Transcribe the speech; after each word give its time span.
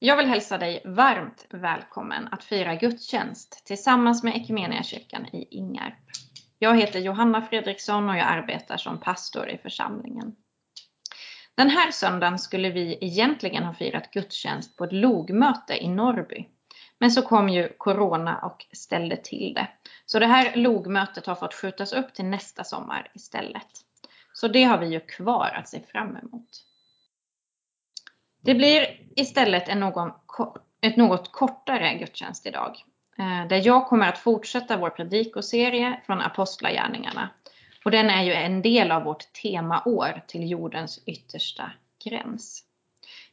Jag 0.00 0.16
vill 0.16 0.26
hälsa 0.26 0.58
dig 0.58 0.82
varmt 0.84 1.46
välkommen 1.50 2.28
att 2.30 2.44
fira 2.44 2.74
gudstjänst 2.74 3.66
tillsammans 3.66 4.22
med 4.22 4.36
Equmeniakyrkan 4.36 5.26
i 5.26 5.48
Ingarp. 5.50 5.94
Jag 6.58 6.76
heter 6.76 6.98
Johanna 6.98 7.42
Fredriksson 7.42 8.08
och 8.08 8.16
jag 8.16 8.26
arbetar 8.26 8.76
som 8.76 9.00
pastor 9.00 9.48
i 9.48 9.58
församlingen. 9.58 10.36
Den 11.54 11.70
här 11.70 11.90
söndagen 11.90 12.38
skulle 12.38 12.70
vi 12.70 12.98
egentligen 13.00 13.64
ha 13.64 13.74
firat 13.74 14.10
gudstjänst 14.10 14.76
på 14.76 14.84
ett 14.84 14.92
logmöte 14.92 15.84
i 15.84 15.88
Norrby. 15.88 16.48
Men 16.98 17.10
så 17.10 17.22
kom 17.22 17.48
ju 17.48 17.68
Corona 17.78 18.38
och 18.38 18.66
ställde 18.72 19.16
till 19.16 19.54
det. 19.54 19.68
Så 20.06 20.18
det 20.18 20.26
här 20.26 20.56
logmötet 20.56 21.26
har 21.26 21.34
fått 21.34 21.54
skjutas 21.54 21.92
upp 21.92 22.14
till 22.14 22.24
nästa 22.24 22.64
sommar 22.64 23.10
istället. 23.14 23.68
Så 24.32 24.48
det 24.48 24.64
har 24.64 24.78
vi 24.78 24.86
ju 24.86 25.00
kvar 25.00 25.50
att 25.54 25.68
se 25.68 25.80
fram 25.80 26.16
emot. 26.16 26.67
Det 28.48 28.54
blir 28.54 29.00
istället 29.16 29.68
en 29.68 29.80
någon, 29.80 30.12
ett 30.80 30.96
något 30.96 31.32
kortare 31.32 31.94
gudstjänst 31.94 32.46
idag. 32.46 32.84
Eh, 33.18 33.48
där 33.48 33.66
jag 33.66 33.86
kommer 33.86 34.08
att 34.08 34.18
fortsätta 34.18 34.76
vår 34.76 34.90
predikoserie 34.90 36.00
från 36.06 36.20
Apostlagärningarna. 36.20 37.30
Och 37.84 37.90
den 37.90 38.10
är 38.10 38.22
ju 38.22 38.32
en 38.32 38.62
del 38.62 38.90
av 38.90 39.02
vårt 39.02 39.32
temaår 39.32 40.22
till 40.26 40.50
jordens 40.50 41.02
yttersta 41.06 41.70
gräns. 42.04 42.64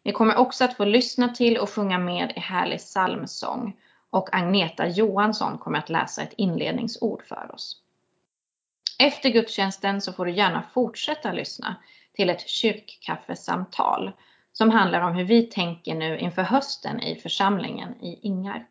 Ni 0.04 0.12
kommer 0.12 0.36
också 0.36 0.64
att 0.64 0.78
få 0.78 0.86
lyssna 0.86 1.30
till 1.30 1.58
och 1.58 1.70
sjunga 1.70 2.00
med 2.00 2.34
i 2.36 2.40
härlig 2.40 2.80
psalmsång. 2.80 3.78
Och 4.10 4.36
Agneta 4.36 4.88
Johansson 4.88 5.58
kommer 5.58 5.80
att 5.80 5.90
läsa 5.90 6.22
ett 6.22 6.34
inledningsord 6.38 7.24
för 7.24 7.52
oss. 7.54 7.82
Efter 9.00 9.30
gudstjänsten 9.30 10.02
så 10.02 10.14
får 10.14 10.26
du 10.26 10.32
gärna 10.32 10.64
fortsätta 10.74 11.32
lyssna 11.32 11.76
till 12.14 12.30
ett 12.30 12.50
kyrkkaffesamtal 12.50 14.12
som 14.58 14.72
handlar 14.72 15.02
om 15.02 15.16
hur 15.16 15.24
vi 15.24 15.44
tänker 15.44 15.96
nu 15.96 16.20
inför 16.20 16.42
hösten 16.42 17.02
i 17.02 17.16
församlingen 17.16 18.02
i 18.02 18.20
Ingarp. 18.22 18.70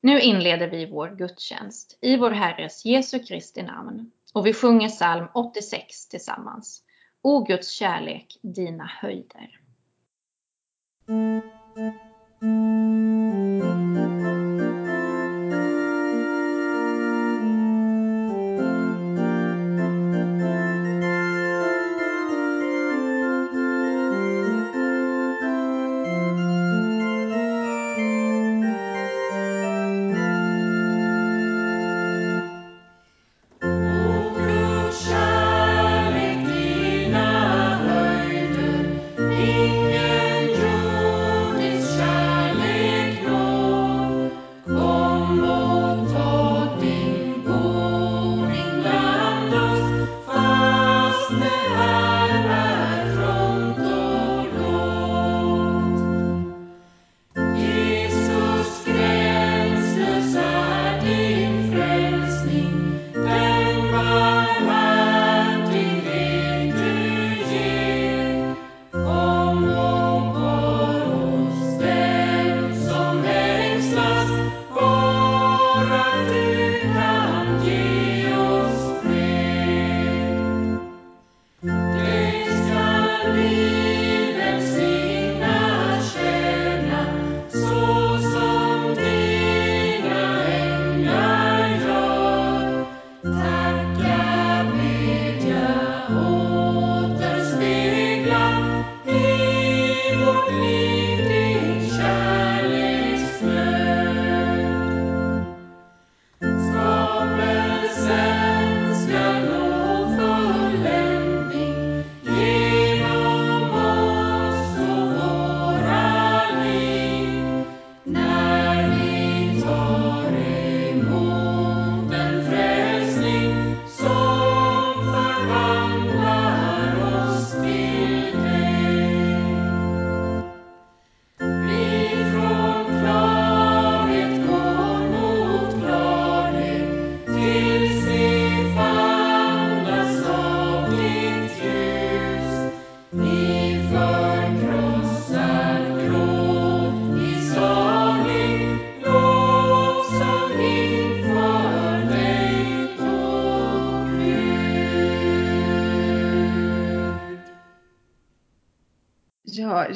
Nu 0.00 0.20
inleder 0.20 0.68
vi 0.68 0.86
vår 0.86 1.08
gudstjänst 1.08 1.98
i 2.00 2.16
vår 2.16 2.30
Herres 2.30 2.84
Jesu 2.84 3.18
Kristi 3.18 3.62
namn 3.62 4.10
och 4.34 4.46
vi 4.46 4.54
sjunger 4.54 4.88
psalm 4.88 5.26
86 5.34 6.08
tillsammans. 6.08 6.82
O 7.22 7.44
Guds 7.44 7.70
kärlek, 7.70 8.38
dina 8.42 8.84
höjder. 8.84 9.60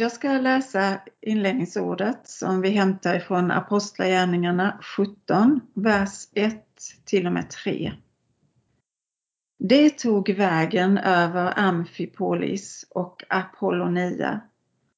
Jag 0.02 0.12
ska 0.12 0.32
läsa 0.32 1.00
inledningsordet 1.20 2.28
som 2.28 2.60
vi 2.60 2.70
hämtar 2.70 3.14
ifrån 3.14 3.50
Apostlagärningarna 3.50 4.78
17, 4.96 5.60
vers 5.74 6.28
1 6.32 6.64
till 7.04 7.26
och 7.26 7.32
med 7.32 7.50
3. 7.50 7.92
Det 9.58 9.90
tog 9.90 10.30
vägen 10.30 10.98
över 10.98 11.58
Amfipolis 11.58 12.86
och 12.90 13.24
Apollonia 13.28 14.40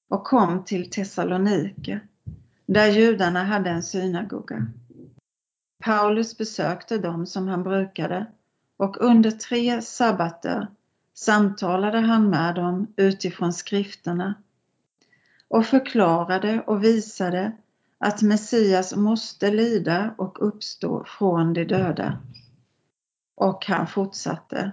och 0.09 0.25
kom 0.25 0.65
till 0.65 0.91
Thessalonike, 0.91 2.01
där 2.67 2.87
judarna 2.87 3.45
hade 3.45 3.71
en 3.71 3.83
synagoga. 3.83 4.67
Paulus 5.85 6.39
besökte 6.39 6.99
dem 6.99 7.27
som 7.27 7.49
han 7.49 7.63
brukade 7.63 8.27
och 8.77 8.97
under 9.01 9.31
tre 9.31 9.83
sabbater 9.83 10.69
samtalade 11.15 11.99
han 11.99 12.31
med 12.31 12.55
dem 12.55 12.87
utifrån 12.97 13.53
skrifterna 13.53 14.35
och 15.55 15.67
förklarade 15.67 16.61
och 16.61 16.85
visade 16.85 17.53
att 17.99 18.23
Messias 18.23 18.97
måste 18.97 19.51
lida 19.51 20.15
och 20.19 20.49
uppstå 20.49 21.05
från 21.05 21.53
de 21.53 21.65
döda. 21.65 22.23
Och 23.35 23.67
han 23.67 23.87
fortsatte. 23.87 24.73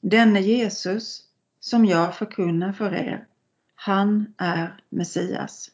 Denne 0.00 0.40
Jesus 0.40 1.22
som 1.60 1.84
jag 1.84 2.16
förkunnar 2.16 2.72
för 2.72 2.94
er, 2.94 3.26
han 3.74 4.34
är 4.38 4.80
Messias. 4.88 5.70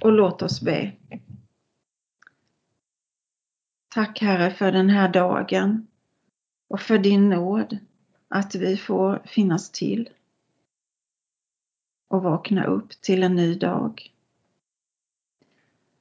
Och 0.00 0.12
låt 0.12 0.42
oss 0.42 0.60
be. 0.60 0.92
Tack 3.94 4.20
Herre 4.20 4.50
för 4.50 4.72
den 4.72 4.90
här 4.90 5.08
dagen 5.08 5.86
och 6.68 6.80
för 6.80 6.98
din 6.98 7.28
nåd 7.28 7.78
att 8.28 8.54
vi 8.54 8.76
får 8.76 9.22
finnas 9.26 9.70
till 9.70 10.08
och 12.08 12.22
vakna 12.22 12.64
upp 12.64 12.90
till 13.00 13.22
en 13.22 13.34
ny 13.34 13.54
dag. 13.54 14.12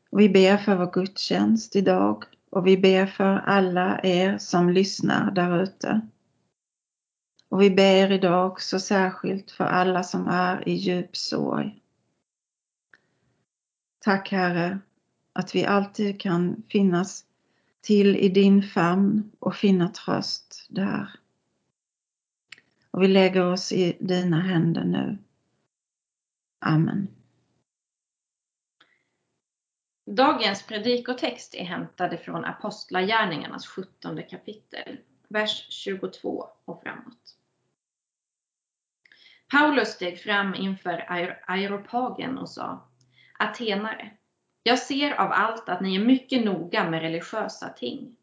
Och 0.10 0.20
vi 0.20 0.30
ber 0.30 0.58
för 0.58 0.76
vår 0.76 0.92
gudstjänst 0.92 1.76
idag 1.76 2.24
och 2.50 2.68
vi 2.68 2.78
ber 2.78 3.06
för 3.06 3.38
alla 3.38 4.00
er 4.04 4.38
som 4.38 4.70
lyssnar 4.70 5.32
där 5.32 5.64
ute. 5.64 6.02
Och 7.50 7.62
vi 7.62 7.70
ber 7.70 8.12
idag 8.12 8.52
också 8.52 8.80
särskilt 8.80 9.52
för 9.52 9.64
alla 9.64 10.04
som 10.04 10.28
är 10.28 10.70
i 10.70 10.74
djup 10.74 11.18
sorg 11.18 11.82
Tack 14.08 14.32
Herre 14.32 14.80
att 15.34 15.56
vi 15.56 15.66
alltid 15.66 16.22
kan 16.22 16.64
finnas 16.70 17.26
till 17.82 18.16
i 18.16 18.30
din 18.30 18.64
famn 18.64 19.32
och 19.40 19.56
finna 19.56 19.90
tröst 19.90 20.66
där. 20.70 21.10
Och 22.92 23.04
vi 23.04 23.08
lägger 23.08 23.46
oss 23.46 23.72
i 23.72 23.98
dina 24.00 24.42
händer 24.42 24.84
nu. 24.84 25.18
Amen. 26.60 27.08
Dagens 30.06 30.68
predikotext 30.68 31.56
är 31.56 31.64
hämtade 31.64 32.18
från 32.18 32.46
Apostlagärningarnas 32.46 33.68
17 33.68 34.24
kapitel, 34.30 34.98
vers 35.28 35.68
22 35.70 36.46
och 36.66 36.82
framåt. 36.84 37.38
Paulus 39.52 39.90
steg 39.90 40.20
fram 40.20 40.56
inför 40.56 41.06
Aeropagen 41.48 42.38
och 42.38 42.50
sa 42.50 42.90
Atenare, 43.40 44.12
jag 44.64 44.80
ser 44.80 45.12
av 45.12 45.32
allt 45.32 45.70
att 45.70 45.82
ni 45.82 45.96
är 45.96 46.06
mycket 46.06 46.46
noga 46.46 46.90
med 46.90 47.02
religiösa 47.02 47.70
ting. 47.70 48.18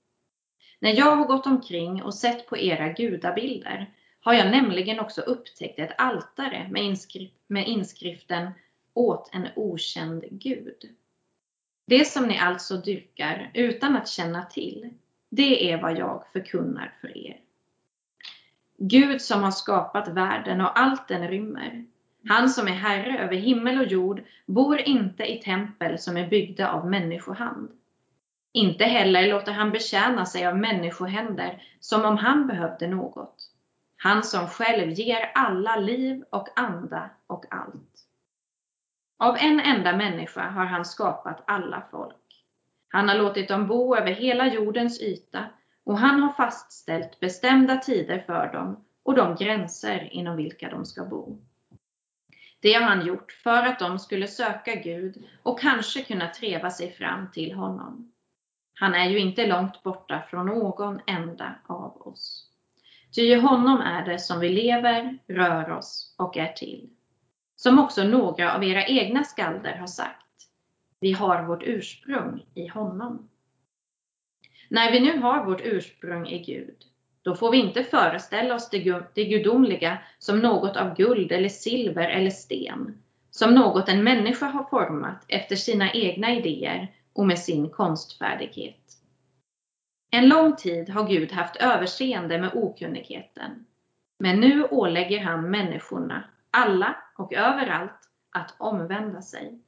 När 0.80 0.90
jag 0.90 1.16
har 1.16 1.24
gått 1.24 1.46
omkring 1.46 2.02
och 2.02 2.14
sett 2.14 2.46
på 2.46 2.58
era 2.58 2.88
gudabilder 2.88 3.94
har 4.24 4.34
jag 4.34 4.50
nämligen 4.50 5.00
också 5.00 5.20
upptäckt 5.20 5.78
ett 5.78 5.94
altare 5.98 6.68
med, 6.70 6.82
inskri 6.82 7.32
med 7.46 7.68
inskriften 7.68 8.50
åt 8.94 9.30
en 9.32 9.48
okänd 9.56 10.24
gud. 10.30 10.90
Det 11.86 12.04
som 12.04 12.28
ni 12.28 12.38
alltså 12.38 12.76
dyrkar 12.76 13.50
utan 13.54 13.96
att 13.96 14.08
känna 14.08 14.44
till, 14.44 14.90
det 15.30 15.72
är 15.72 15.82
vad 15.82 15.98
jag 15.98 16.24
förkunnar 16.32 16.94
för 17.00 17.18
er. 17.26 17.40
Gud 18.78 19.22
som 19.22 19.42
har 19.42 19.50
skapat 19.50 20.08
världen 20.08 20.60
och 20.60 20.78
allt 20.78 21.08
den 21.08 21.28
rymmer, 21.28 21.84
han 22.28 22.48
som 22.48 22.68
är 22.68 22.72
herre 22.72 23.18
över 23.18 23.36
himmel 23.36 23.78
och 23.78 23.86
jord 23.86 24.22
bor 24.46 24.80
inte 24.80 25.24
i 25.24 25.42
tempel 25.42 25.98
som 25.98 26.16
är 26.16 26.28
byggda 26.28 26.70
av 26.70 26.90
människohand. 26.90 27.70
Inte 28.52 28.84
heller 28.84 29.28
låter 29.28 29.52
han 29.52 29.70
betjäna 29.70 30.26
sig 30.26 30.46
av 30.46 30.58
människohänder 30.58 31.62
som 31.80 32.04
om 32.04 32.16
han 32.16 32.46
behövde 32.46 32.86
något. 32.86 33.50
Han 34.04 34.22
som 34.22 34.46
själv 34.46 34.90
ger 34.90 35.30
alla 35.34 35.76
liv 35.76 36.24
och 36.30 36.48
anda 36.56 37.10
och 37.26 37.44
allt. 37.50 38.06
Av 39.18 39.36
en 39.36 39.60
enda 39.60 39.96
människa 39.96 40.50
har 40.50 40.64
han 40.64 40.84
skapat 40.84 41.44
alla 41.46 41.82
folk. 41.90 42.44
Han 42.88 43.08
har 43.08 43.16
låtit 43.16 43.48
dem 43.48 43.66
bo 43.66 43.96
över 43.96 44.12
hela 44.12 44.46
jordens 44.46 45.00
yta 45.00 45.44
och 45.84 45.98
han 45.98 46.22
har 46.22 46.32
fastställt 46.32 47.20
bestämda 47.20 47.76
tider 47.76 48.18
för 48.26 48.52
dem 48.52 48.84
och 49.02 49.14
de 49.14 49.36
gränser 49.36 50.08
inom 50.12 50.36
vilka 50.36 50.70
de 50.70 50.84
ska 50.84 51.04
bo. 51.04 51.38
Det 52.60 52.74
har 52.74 52.82
han 52.82 53.06
gjort 53.06 53.32
för 53.32 53.62
att 53.62 53.78
de 53.78 53.98
skulle 53.98 54.28
söka 54.28 54.74
Gud 54.74 55.24
och 55.42 55.60
kanske 55.60 56.02
kunna 56.02 56.28
treva 56.28 56.70
sig 56.70 56.92
fram 56.92 57.30
till 57.30 57.54
honom. 57.54 58.12
Han 58.74 58.94
är 58.94 59.10
ju 59.10 59.18
inte 59.18 59.46
långt 59.46 59.82
borta 59.82 60.22
från 60.30 60.46
någon 60.46 61.00
enda 61.06 61.54
av 61.66 62.06
oss. 62.06 62.53
Ty 63.14 63.22
i 63.22 63.34
honom 63.34 63.80
är 63.80 64.06
det 64.06 64.18
som 64.18 64.40
vi 64.40 64.48
lever, 64.48 65.18
rör 65.26 65.70
oss 65.70 66.14
och 66.18 66.36
är 66.36 66.52
till. 66.52 66.88
Som 67.56 67.78
också 67.78 68.04
några 68.04 68.54
av 68.54 68.64
era 68.64 68.86
egna 68.86 69.24
skalder 69.24 69.76
har 69.76 69.86
sagt. 69.86 70.26
Vi 71.00 71.12
har 71.12 71.44
vårt 71.44 71.62
ursprung 71.62 72.46
i 72.54 72.66
honom. 72.66 73.28
När 74.68 74.92
vi 74.92 75.00
nu 75.00 75.18
har 75.18 75.44
vårt 75.44 75.60
ursprung 75.64 76.26
i 76.26 76.38
Gud, 76.38 76.76
då 77.22 77.34
får 77.34 77.50
vi 77.50 77.58
inte 77.58 77.84
föreställa 77.84 78.54
oss 78.54 78.70
det 79.14 79.24
gudomliga 79.24 79.98
som 80.18 80.38
något 80.38 80.76
av 80.76 80.96
guld 80.96 81.32
eller 81.32 81.48
silver 81.48 82.08
eller 82.08 82.30
sten, 82.30 83.02
som 83.30 83.54
något 83.54 83.88
en 83.88 84.04
människa 84.04 84.46
har 84.46 84.64
format 84.64 85.24
efter 85.28 85.56
sina 85.56 85.92
egna 85.92 86.34
idéer 86.34 86.92
och 87.12 87.26
med 87.26 87.38
sin 87.38 87.70
konstfärdighet. 87.70 88.83
En 90.14 90.28
lång 90.28 90.56
tid 90.56 90.90
har 90.90 91.08
Gud 91.08 91.32
haft 91.32 91.56
överseende 91.56 92.38
med 92.38 92.50
okunnigheten, 92.54 93.66
men 94.18 94.40
nu 94.40 94.64
ålägger 94.64 95.20
han 95.20 95.50
människorna, 95.50 96.24
alla 96.50 96.96
och 97.18 97.32
överallt, 97.32 98.10
att 98.32 98.54
omvända 98.58 99.22
sig. 99.22 99.58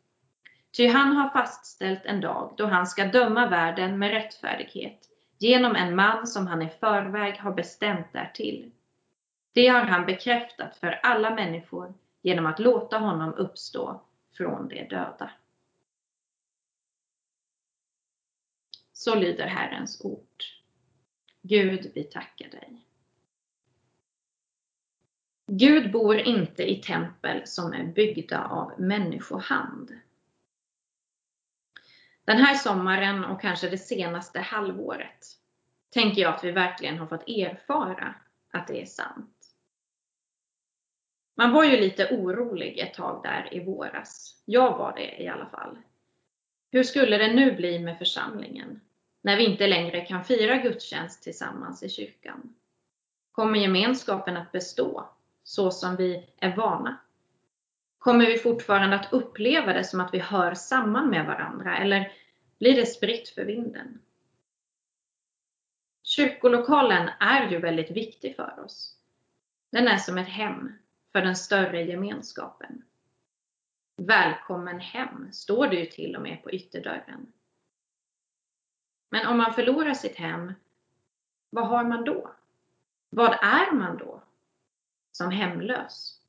Ty 0.76 0.88
han 0.88 1.16
har 1.16 1.30
fastställt 1.30 2.04
en 2.04 2.20
dag 2.20 2.54
då 2.56 2.66
han 2.66 2.86
ska 2.86 3.04
döma 3.04 3.46
världen 3.48 3.98
med 3.98 4.10
rättfärdighet 4.10 4.98
genom 5.38 5.76
en 5.76 5.96
man 5.96 6.26
som 6.26 6.46
han 6.46 6.62
i 6.62 6.68
förväg 6.68 7.38
har 7.38 7.52
bestämt 7.52 8.12
därtill. 8.12 8.70
Det 9.52 9.68
har 9.68 9.82
han 9.82 10.06
bekräftat 10.06 10.76
för 10.76 11.00
alla 11.02 11.34
människor 11.34 11.94
genom 12.22 12.46
att 12.46 12.58
låta 12.58 12.98
honom 12.98 13.34
uppstå 13.34 14.00
från 14.36 14.68
de 14.68 14.84
döda. 14.84 15.30
Så 19.06 19.14
lyder 19.14 19.46
Herrens 19.46 20.00
ord. 20.04 20.44
Gud, 21.42 21.92
vi 21.94 22.04
tackar 22.04 22.48
dig. 22.48 22.86
Gud 25.46 25.92
bor 25.92 26.18
inte 26.18 26.70
i 26.70 26.82
tempel 26.82 27.46
som 27.46 27.72
är 27.72 27.84
byggda 27.84 28.44
av 28.44 28.80
människohand. 28.80 30.00
Den 32.24 32.36
här 32.36 32.54
sommaren 32.54 33.24
och 33.24 33.40
kanske 33.40 33.68
det 33.68 33.78
senaste 33.78 34.40
halvåret 34.40 35.26
tänker 35.90 36.22
jag 36.22 36.34
att 36.34 36.44
vi 36.44 36.52
verkligen 36.52 36.98
har 36.98 37.06
fått 37.06 37.28
erfara 37.28 38.14
att 38.50 38.66
det 38.66 38.82
är 38.82 38.86
sant. 38.86 39.54
Man 41.36 41.52
var 41.52 41.64
ju 41.64 41.76
lite 41.76 42.08
orolig 42.10 42.78
ett 42.78 42.94
tag 42.94 43.22
där 43.22 43.54
i 43.54 43.64
våras. 43.64 44.42
Jag 44.44 44.78
var 44.78 44.96
det 44.96 45.22
i 45.22 45.28
alla 45.28 45.46
fall. 45.46 45.78
Hur 46.70 46.82
skulle 46.82 47.18
det 47.18 47.34
nu 47.34 47.52
bli 47.52 47.78
med 47.78 47.98
församlingen? 47.98 48.80
När 49.26 49.36
vi 49.36 49.44
inte 49.44 49.66
längre 49.66 50.06
kan 50.06 50.24
fira 50.24 50.56
gudstjänst 50.56 51.22
tillsammans 51.22 51.82
i 51.82 51.88
kyrkan? 51.88 52.54
Kommer 53.32 53.58
gemenskapen 53.58 54.36
att 54.36 54.52
bestå 54.52 55.08
så 55.42 55.70
som 55.70 55.96
vi 55.96 56.26
är 56.38 56.56
vana? 56.56 56.96
Kommer 57.98 58.26
vi 58.26 58.38
fortfarande 58.38 58.96
att 58.96 59.12
uppleva 59.12 59.72
det 59.72 59.84
som 59.84 60.00
att 60.00 60.14
vi 60.14 60.18
hör 60.18 60.54
samman 60.54 61.10
med 61.10 61.26
varandra 61.26 61.78
eller 61.78 62.12
blir 62.58 62.76
det 62.76 62.86
spritt 62.86 63.28
för 63.28 63.44
vinden? 63.44 64.00
Kyrkolokalen 66.02 67.10
är 67.20 67.50
ju 67.50 67.58
väldigt 67.58 67.90
viktig 67.90 68.36
för 68.36 68.64
oss. 68.64 68.96
Den 69.72 69.88
är 69.88 69.98
som 69.98 70.18
ett 70.18 70.28
hem 70.28 70.72
för 71.12 71.22
den 71.22 71.36
större 71.36 71.82
gemenskapen. 71.82 72.82
Välkommen 73.96 74.80
hem 74.80 75.32
står 75.32 75.66
det 75.66 75.76
ju 75.76 75.86
till 75.86 76.16
och 76.16 76.22
med 76.22 76.42
på 76.42 76.50
ytterdörren. 76.50 77.32
Men 79.08 79.26
om 79.26 79.36
man 79.36 79.54
förlorar 79.54 79.94
sitt 79.94 80.16
hem, 80.16 80.52
vad 81.50 81.68
har 81.68 81.84
man 81.84 82.04
då? 82.04 82.30
Vad 83.10 83.32
är 83.32 83.72
man 83.72 83.98
då? 83.98 84.22
Som 85.12 85.30
hemlös? 85.30 86.20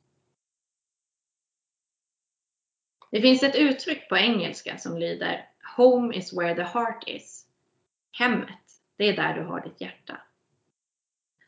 Det 3.12 3.22
finns 3.22 3.44
ett 3.44 3.56
uttryck 3.56 4.10
på 4.10 4.18
engelska 4.18 4.78
som 4.78 4.98
lyder 4.98 5.50
Home 5.78 6.16
is 6.16 6.34
where 6.34 6.56
the 6.56 6.62
heart 6.62 7.04
is. 7.08 7.46
Hemmet, 8.12 8.82
det 8.96 9.04
är 9.04 9.16
där 9.16 9.34
du 9.34 9.42
har 9.42 9.62
ditt 9.62 9.82
hjärta. 9.82 10.22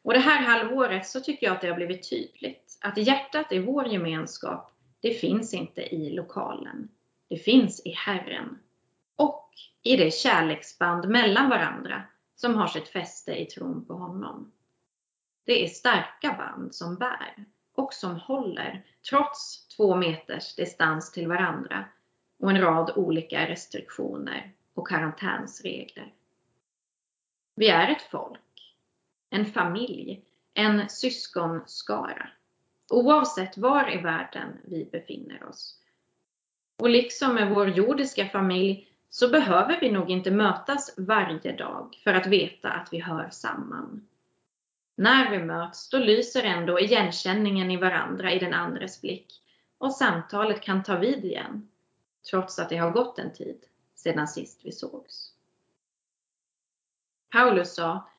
Och 0.01 0.13
det 0.13 0.19
här 0.19 0.41
halvåret 0.41 1.07
så 1.07 1.19
tycker 1.21 1.47
jag 1.47 1.55
att 1.55 1.61
det 1.61 1.67
har 1.67 1.75
blivit 1.75 2.09
tydligt 2.09 2.77
att 2.81 2.97
hjärtat 2.97 3.51
i 3.51 3.59
vår 3.59 3.87
gemenskap, 3.87 4.73
det 4.99 5.13
finns 5.13 5.53
inte 5.53 5.81
i 5.81 6.09
lokalen. 6.09 6.89
Det 7.27 7.37
finns 7.37 7.85
i 7.85 7.91
Herren 7.91 8.59
och 9.19 9.49
i 9.83 9.97
det 9.97 10.13
kärleksband 10.13 11.09
mellan 11.09 11.49
varandra 11.49 12.03
som 12.35 12.55
har 12.55 12.67
sitt 12.67 12.87
fäste 12.87 13.41
i 13.41 13.45
tron 13.45 13.85
på 13.85 13.93
honom. 13.93 14.51
Det 15.43 15.63
är 15.63 15.67
starka 15.67 16.33
band 16.33 16.75
som 16.75 16.95
bär 16.95 17.45
och 17.75 17.93
som 17.93 18.15
håller 18.15 18.85
trots 19.09 19.67
två 19.67 19.95
meters 19.95 20.55
distans 20.55 21.11
till 21.11 21.27
varandra 21.27 21.85
och 22.39 22.49
en 22.51 22.61
rad 22.61 22.91
olika 22.95 23.47
restriktioner 23.47 24.53
och 24.73 24.87
karantänsregler. 24.87 26.13
Vi 27.55 27.69
är 27.69 27.91
ett 27.91 28.01
folk, 28.01 28.75
en 29.29 29.45
familj, 29.45 30.25
en 30.53 30.89
syskonskara. 30.89 32.29
Oavsett 32.89 33.57
var 33.57 33.93
i 33.93 33.97
världen 33.97 34.57
vi 34.63 34.89
befinner 34.91 35.43
oss. 35.43 35.75
Och 36.77 36.89
liksom 36.89 37.35
med 37.35 37.49
vår 37.49 37.69
jordiska 37.69 38.29
familj 38.29 38.88
så 39.09 39.29
behöver 39.29 39.79
vi 39.79 39.91
nog 39.91 40.09
inte 40.09 40.31
mötas 40.31 40.93
varje 40.97 41.57
dag 41.57 41.99
för 42.03 42.13
att 42.13 42.27
veta 42.27 42.69
att 42.69 42.93
vi 42.93 42.99
hör 42.99 43.29
samman. 43.29 44.07
När 44.95 45.31
vi 45.31 45.39
möts, 45.39 45.89
då 45.89 45.97
lyser 45.97 46.43
ändå 46.43 46.79
igenkänningen 46.79 47.71
i 47.71 47.77
varandra 47.77 48.31
i 48.31 48.39
den 48.39 48.53
andres 48.53 49.01
blick 49.01 49.41
och 49.77 49.93
samtalet 49.93 50.61
kan 50.61 50.83
ta 50.83 50.97
vid 50.97 51.25
igen, 51.25 51.69
trots 52.29 52.59
att 52.59 52.69
det 52.69 52.77
har 52.77 52.91
gått 52.91 53.19
en 53.19 53.33
tid 53.33 53.65
sedan 53.95 54.27
sist 54.27 54.59
vi 54.63 54.71
sågs. 54.71 55.33
Paulus 57.31 57.75
sa, 57.75 58.09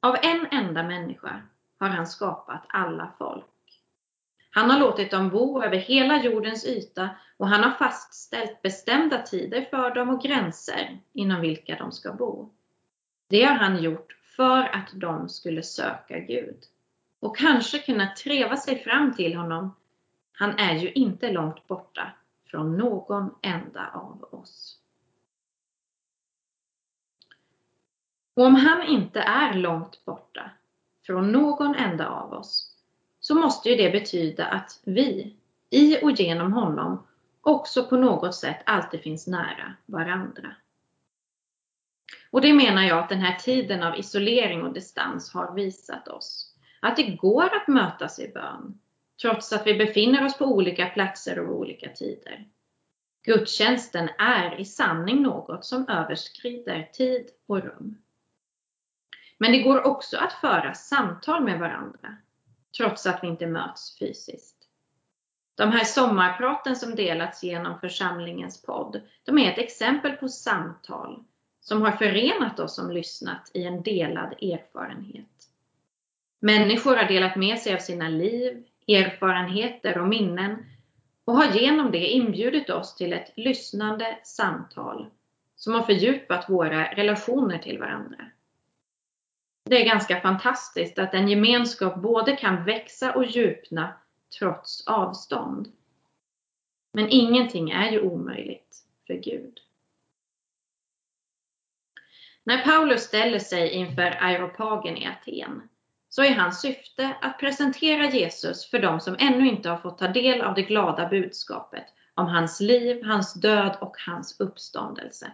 av 0.00 0.16
en 0.22 0.46
enda 0.50 0.82
människa 0.82 1.42
har 1.78 1.88
han 1.88 2.06
skapat 2.06 2.64
alla 2.68 3.12
folk. 3.18 3.44
Han 4.56 4.70
har 4.70 4.80
låtit 4.80 5.10
dem 5.10 5.30
bo 5.30 5.62
över 5.62 5.76
hela 5.76 6.22
jordens 6.22 6.66
yta 6.66 7.10
och 7.36 7.48
han 7.48 7.62
har 7.62 7.70
fastställt 7.70 8.62
bestämda 8.62 9.22
tider 9.22 9.62
för 9.70 9.94
dem 9.94 10.08
och 10.08 10.22
gränser 10.22 10.98
inom 11.12 11.40
vilka 11.40 11.76
de 11.78 11.92
ska 11.92 12.12
bo. 12.12 12.50
Det 13.28 13.44
har 13.44 13.54
han 13.54 13.82
gjort 13.82 14.16
för 14.36 14.62
att 14.62 14.90
de 14.92 15.28
skulle 15.28 15.62
söka 15.62 16.18
Gud 16.18 16.64
och 17.20 17.36
kanske 17.36 17.78
kunna 17.78 18.06
treva 18.06 18.56
sig 18.56 18.78
fram 18.78 19.14
till 19.14 19.36
honom. 19.36 19.74
Han 20.32 20.58
är 20.58 20.74
ju 20.74 20.92
inte 20.92 21.32
långt 21.32 21.66
borta 21.66 22.12
från 22.46 22.76
någon 22.78 23.34
enda 23.42 23.90
av 23.94 24.28
oss. 24.30 24.78
Och 28.34 28.44
om 28.44 28.54
han 28.54 28.82
inte 28.82 29.20
är 29.20 29.54
långt 29.54 30.04
borta 30.04 30.50
från 31.06 31.32
någon 31.32 31.74
enda 31.74 32.08
av 32.08 32.32
oss 32.32 32.75
så 33.26 33.34
måste 33.34 33.70
ju 33.70 33.76
det 33.76 33.90
betyda 33.90 34.46
att 34.46 34.80
vi, 34.84 35.36
i 35.70 35.98
och 36.02 36.10
genom 36.10 36.52
honom, 36.52 37.06
också 37.40 37.84
på 37.84 37.96
något 37.96 38.34
sätt 38.34 38.62
alltid 38.66 39.00
finns 39.00 39.26
nära 39.26 39.74
varandra. 39.86 40.56
Och 42.30 42.40
det 42.40 42.52
menar 42.52 42.82
jag 42.82 42.98
att 42.98 43.08
den 43.08 43.20
här 43.20 43.38
tiden 43.38 43.82
av 43.82 43.98
isolering 43.98 44.62
och 44.62 44.72
distans 44.72 45.34
har 45.34 45.54
visat 45.54 46.08
oss. 46.08 46.54
Att 46.80 46.96
det 46.96 47.16
går 47.16 47.56
att 47.56 47.68
mötas 47.68 48.18
i 48.18 48.28
bön, 48.28 48.80
trots 49.22 49.52
att 49.52 49.66
vi 49.66 49.74
befinner 49.74 50.24
oss 50.24 50.38
på 50.38 50.44
olika 50.44 50.86
platser 50.86 51.38
och 51.38 51.56
olika 51.56 51.88
tider. 51.88 52.48
Gudstjänsten 53.22 54.08
är 54.18 54.60
i 54.60 54.64
sanning 54.64 55.22
något 55.22 55.64
som 55.64 55.88
överskrider 55.88 56.88
tid 56.92 57.26
och 57.46 57.62
rum. 57.62 57.98
Men 59.38 59.52
det 59.52 59.62
går 59.62 59.82
också 59.82 60.16
att 60.16 60.32
föra 60.32 60.74
samtal 60.74 61.44
med 61.44 61.60
varandra, 61.60 62.16
trots 62.76 63.06
att 63.06 63.22
vi 63.22 63.26
inte 63.28 63.46
möts 63.46 63.98
fysiskt. 63.98 64.56
De 65.54 65.72
här 65.72 65.84
sommarpraten 65.84 66.76
som 66.76 66.94
delats 66.94 67.44
genom 67.44 67.80
församlingens 67.80 68.62
podd, 68.62 69.00
de 69.24 69.38
är 69.38 69.52
ett 69.52 69.58
exempel 69.58 70.12
på 70.12 70.28
samtal 70.28 71.24
som 71.60 71.82
har 71.82 71.92
förenat 71.92 72.60
oss 72.60 72.74
som 72.74 72.90
lyssnat 72.90 73.50
i 73.54 73.64
en 73.64 73.82
delad 73.82 74.32
erfarenhet. 74.32 75.26
Människor 76.40 76.96
har 76.96 77.04
delat 77.04 77.36
med 77.36 77.58
sig 77.58 77.74
av 77.74 77.78
sina 77.78 78.08
liv, 78.08 78.64
erfarenheter 78.88 79.98
och 79.98 80.08
minnen 80.08 80.66
och 81.24 81.36
har 81.36 81.52
genom 81.52 81.90
det 81.90 82.06
inbjudit 82.06 82.70
oss 82.70 82.94
till 82.94 83.12
ett 83.12 83.32
lyssnande 83.36 84.18
samtal 84.24 85.10
som 85.56 85.74
har 85.74 85.82
fördjupat 85.82 86.50
våra 86.50 86.92
relationer 86.92 87.58
till 87.58 87.78
varandra. 87.78 88.26
Det 89.68 89.82
är 89.82 89.86
ganska 89.86 90.20
fantastiskt 90.20 90.98
att 90.98 91.14
en 91.14 91.28
gemenskap 91.28 91.96
både 91.96 92.36
kan 92.36 92.64
växa 92.64 93.12
och 93.12 93.24
djupna 93.24 93.94
trots 94.38 94.86
avstånd. 94.86 95.72
Men 96.92 97.08
ingenting 97.08 97.70
är 97.70 97.90
ju 97.90 98.00
omöjligt 98.00 98.76
för 99.06 99.14
Gud. 99.14 99.58
När 102.44 102.64
Paulus 102.64 103.02
ställer 103.02 103.38
sig 103.38 103.70
inför 103.70 104.16
Aeropagen 104.20 104.96
i 104.96 105.06
Aten 105.06 105.68
så 106.08 106.22
är 106.22 106.34
hans 106.34 106.60
syfte 106.60 107.16
att 107.22 107.38
presentera 107.38 108.10
Jesus 108.10 108.70
för 108.70 108.78
de 108.78 109.00
som 109.00 109.16
ännu 109.18 109.48
inte 109.48 109.68
har 109.68 109.78
fått 109.78 109.98
ta 109.98 110.08
del 110.08 110.40
av 110.40 110.54
det 110.54 110.62
glada 110.62 111.08
budskapet 111.08 111.86
om 112.14 112.26
hans 112.26 112.60
liv, 112.60 113.04
hans 113.04 113.34
död 113.34 113.76
och 113.80 113.96
hans 114.06 114.40
uppståndelse. 114.40 115.32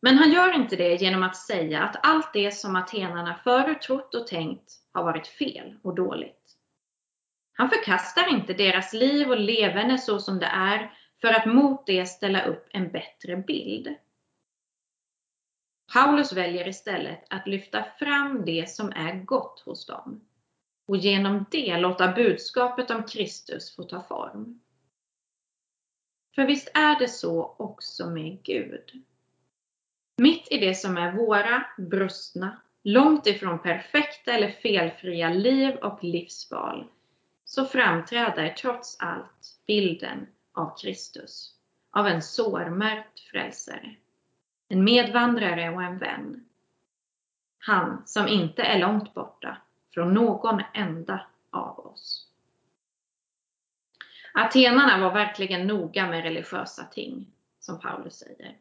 Men 0.00 0.18
han 0.18 0.32
gör 0.32 0.54
inte 0.54 0.76
det 0.76 0.94
genom 0.94 1.22
att 1.22 1.36
säga 1.36 1.82
att 1.82 1.96
allt 2.02 2.32
det 2.32 2.54
som 2.54 2.76
atenarna 2.76 3.34
förut 3.44 3.82
trott 3.82 4.14
och 4.14 4.26
tänkt 4.26 4.72
har 4.92 5.04
varit 5.04 5.26
fel 5.26 5.78
och 5.82 5.94
dåligt. 5.94 6.56
Han 7.52 7.70
förkastar 7.70 8.30
inte 8.30 8.52
deras 8.54 8.92
liv 8.92 9.30
och 9.30 9.40
levande 9.40 9.98
så 9.98 10.18
som 10.18 10.38
det 10.38 10.46
är 10.46 10.92
för 11.20 11.28
att 11.28 11.46
mot 11.46 11.86
det 11.86 12.06
ställa 12.06 12.44
upp 12.44 12.66
en 12.70 12.92
bättre 12.92 13.36
bild. 13.36 13.94
Paulus 15.92 16.32
väljer 16.32 16.68
istället 16.68 17.24
att 17.30 17.46
lyfta 17.46 17.84
fram 17.98 18.44
det 18.44 18.70
som 18.70 18.92
är 18.92 19.24
gott 19.24 19.60
hos 19.60 19.86
dem 19.86 20.28
och 20.86 20.96
genom 20.96 21.44
det 21.50 21.76
låta 21.76 22.12
budskapet 22.12 22.90
om 22.90 23.02
Kristus 23.02 23.76
få 23.76 23.82
ta 23.82 24.02
form. 24.02 24.60
För 26.34 26.46
visst 26.46 26.70
är 26.74 26.98
det 26.98 27.08
så 27.08 27.54
också 27.58 28.10
med 28.10 28.42
Gud. 28.42 29.04
Mitt 30.20 30.52
i 30.52 30.58
det 30.58 30.74
som 30.74 30.96
är 30.96 31.12
våra 31.12 31.66
brustna, 31.76 32.60
långt 32.82 33.26
ifrån 33.26 33.58
perfekta 33.58 34.32
eller 34.32 34.50
felfria 34.50 35.28
liv 35.28 35.76
och 35.76 36.04
livsval, 36.04 36.86
så 37.44 37.66
framträder 37.66 38.48
trots 38.48 39.00
allt 39.00 39.56
bilden 39.66 40.26
av 40.52 40.76
Kristus, 40.76 41.54
av 41.90 42.06
en 42.06 42.22
sårmärkt 42.22 43.20
frälsare. 43.20 43.94
En 44.68 44.84
medvandrare 44.84 45.70
och 45.70 45.82
en 45.82 45.98
vän. 45.98 46.44
Han 47.58 48.02
som 48.06 48.28
inte 48.28 48.62
är 48.62 48.78
långt 48.78 49.14
borta 49.14 49.56
från 49.94 50.14
någon 50.14 50.62
enda 50.74 51.26
av 51.50 51.78
oss. 51.78 52.28
Atenarna 54.34 54.98
var 55.00 55.14
verkligen 55.14 55.66
noga 55.66 56.06
med 56.06 56.22
religiösa 56.22 56.84
ting, 56.84 57.26
som 57.60 57.80
Paulus 57.80 58.14
säger. 58.14 58.56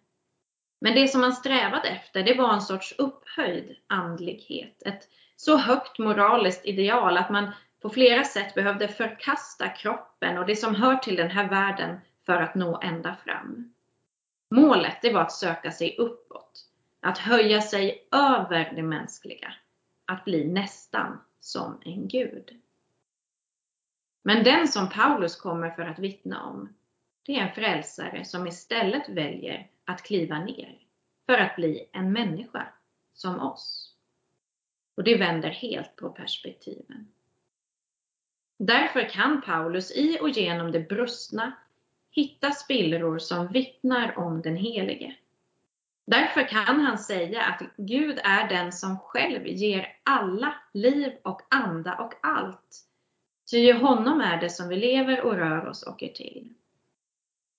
Men 0.80 0.96
det 0.96 1.08
som 1.08 1.22
man 1.22 1.34
strävade 1.34 1.88
efter, 1.88 2.24
det 2.24 2.34
var 2.34 2.54
en 2.54 2.62
sorts 2.62 2.96
upphöjd 2.98 3.76
andlighet. 3.88 4.84
Ett 4.86 5.10
så 5.36 5.58
högt 5.58 6.00
moraliskt 6.00 6.66
ideal 6.66 7.18
att 7.18 7.30
man 7.30 7.52
på 7.82 7.90
flera 7.90 8.24
sätt 8.24 8.56
behövde 8.56 8.88
förkasta 8.88 9.70
kroppen 9.70 10.38
och 10.38 10.46
det 10.46 10.56
som 10.56 10.76
hör 10.76 10.96
till 10.96 11.16
den 11.16 11.32
här 11.32 11.50
världen 11.50 11.98
för 12.26 12.34
att 12.34 12.56
nå 12.56 12.80
ända 12.82 13.16
fram. 13.26 13.74
Målet 14.50 14.98
det 15.02 15.14
var 15.14 15.22
att 15.22 15.32
söka 15.32 15.72
sig 15.72 15.96
uppåt, 15.98 16.66
att 17.00 17.18
höja 17.18 17.62
sig 17.62 18.08
över 18.12 18.72
det 18.76 18.84
mänskliga, 18.84 19.54
att 20.06 20.26
bli 20.26 20.48
nästan 20.48 21.22
som 21.40 21.82
en 21.86 22.08
gud. 22.08 22.62
Men 24.24 24.44
den 24.44 24.68
som 24.68 24.90
Paulus 24.90 25.36
kommer 25.36 25.70
för 25.70 25.82
att 25.82 26.00
vittna 26.00 26.44
om, 26.44 26.74
det 27.26 27.36
är 27.36 27.42
en 27.42 27.56
frälsare 27.56 28.26
som 28.26 28.48
istället 28.48 29.10
väljer 29.10 29.68
att 29.88 30.04
kliva 30.04 30.40
ner 30.40 30.80
för 31.26 31.38
att 31.38 31.56
bli 31.56 31.90
en 31.92 32.12
människa 32.12 32.68
som 33.14 33.40
oss. 33.40 33.96
Och 34.96 35.04
det 35.04 35.18
vänder 35.18 35.50
helt 35.50 35.96
på 35.96 36.10
perspektiven. 36.10 37.08
Därför 38.60 39.10
kan 39.10 39.42
Paulus 39.42 39.92
i 39.92 40.18
och 40.22 40.30
genom 40.30 40.72
det 40.72 40.80
brustna 40.80 41.52
hitta 42.12 42.52
spillror 42.52 43.20
som 43.20 43.48
vittnar 43.48 44.18
om 44.18 44.42
den 44.42 44.56
Helige. 44.56 45.16
Därför 46.06 46.48
kan 46.48 46.80
han 46.80 46.98
säga 46.98 47.44
att 47.44 47.62
Gud 47.78 48.20
är 48.24 48.50
den 48.50 48.72
som 48.72 49.00
själv 49.00 49.48
ger 49.48 49.98
alla 50.04 50.56
liv 50.74 51.14
och 51.24 51.42
anda 51.50 51.96
och 51.96 52.14
allt. 52.22 52.84
Ty 53.52 53.58
i 53.58 53.72
honom 53.72 54.22
är 54.22 54.42
det 54.42 54.50
som 54.50 54.70
vi 54.70 54.76
lever 54.76 55.22
och 55.22 55.36
rör 55.36 55.66
oss 55.66 55.84
och 55.84 56.04
är 56.04 56.14
till. 56.14 56.54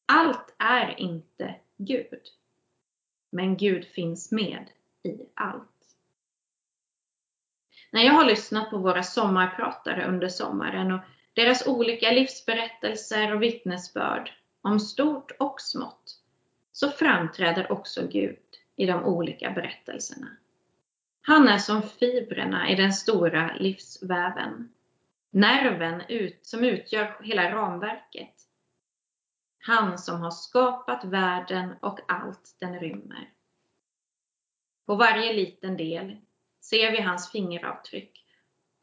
Allt 0.07 0.55
är 0.59 1.01
inte 1.01 1.55
Gud. 1.79 2.23
Men 3.31 3.57
Gud 3.57 3.85
finns 3.85 4.33
med 4.33 4.71
i 5.03 5.21
allt. 5.35 5.97
När 7.91 8.03
jag 8.03 8.13
har 8.13 8.25
lyssnat 8.25 8.71
på 8.71 8.79
våra 8.79 9.03
sommarpratare 9.03 10.07
under 10.09 10.29
sommaren 10.29 10.93
och 10.93 11.01
deras 11.33 11.67
olika 11.67 12.11
livsberättelser 12.11 13.35
och 13.35 13.43
vittnesbörd 13.43 14.33
om 14.61 14.81
stort 14.81 15.33
och 15.39 15.61
smått, 15.61 16.21
så 16.73 16.91
framträder 16.91 17.73
också 17.73 18.09
Gud 18.09 18.39
i 18.77 18.87
de 18.87 19.05
olika 19.05 19.51
berättelserna. 19.51 20.29
Han 21.21 21.49
är 21.49 21.59
som 21.59 21.83
fibrerna 21.83 22.71
i 22.71 22.75
den 22.75 22.93
stora 22.93 23.57
livsväven. 23.57 24.73
Nerven 25.31 26.03
ut, 26.09 26.47
som 26.47 26.65
utgör 26.65 27.17
hela 27.23 27.53
ramverket. 27.53 28.48
Han 29.69 29.99
som 29.99 30.21
har 30.21 30.31
skapat 30.31 31.05
världen 31.05 31.75
och 31.81 32.01
allt 32.09 32.57
den 32.61 32.81
rymmer. 32.81 33.31
På 34.87 34.95
varje 34.95 35.33
liten 35.33 35.77
del 35.77 36.17
ser 36.61 36.93
vi 36.93 37.01
hans 37.01 37.31
fingeravtryck 37.33 38.25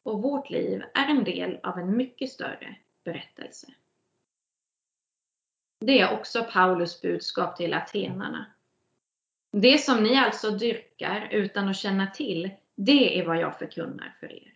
och 0.04 0.22
vårt 0.22 0.50
liv 0.50 0.84
är 0.94 1.08
en 1.08 1.24
del 1.24 1.60
av 1.64 1.80
en 1.80 1.98
mycket 1.98 2.32
större 2.32 2.76
berättelse. 3.04 3.68
Det 5.80 6.00
är 6.00 6.20
också 6.20 6.44
Paulus 6.44 7.02
budskap 7.02 7.58
till 7.58 7.74
atenarna. 7.74 8.46
Det 9.52 9.78
som 9.78 10.04
ni 10.04 10.16
alltså 10.16 10.52
dyrkar 10.52 11.28
utan 11.32 11.70
att 11.70 11.78
känna 11.78 12.08
till, 12.08 12.52
det 12.76 13.20
är 13.20 13.26
vad 13.26 13.38
jag 13.38 13.60
förkunnar 13.60 14.18
för 14.20 14.32
er. 14.32 14.54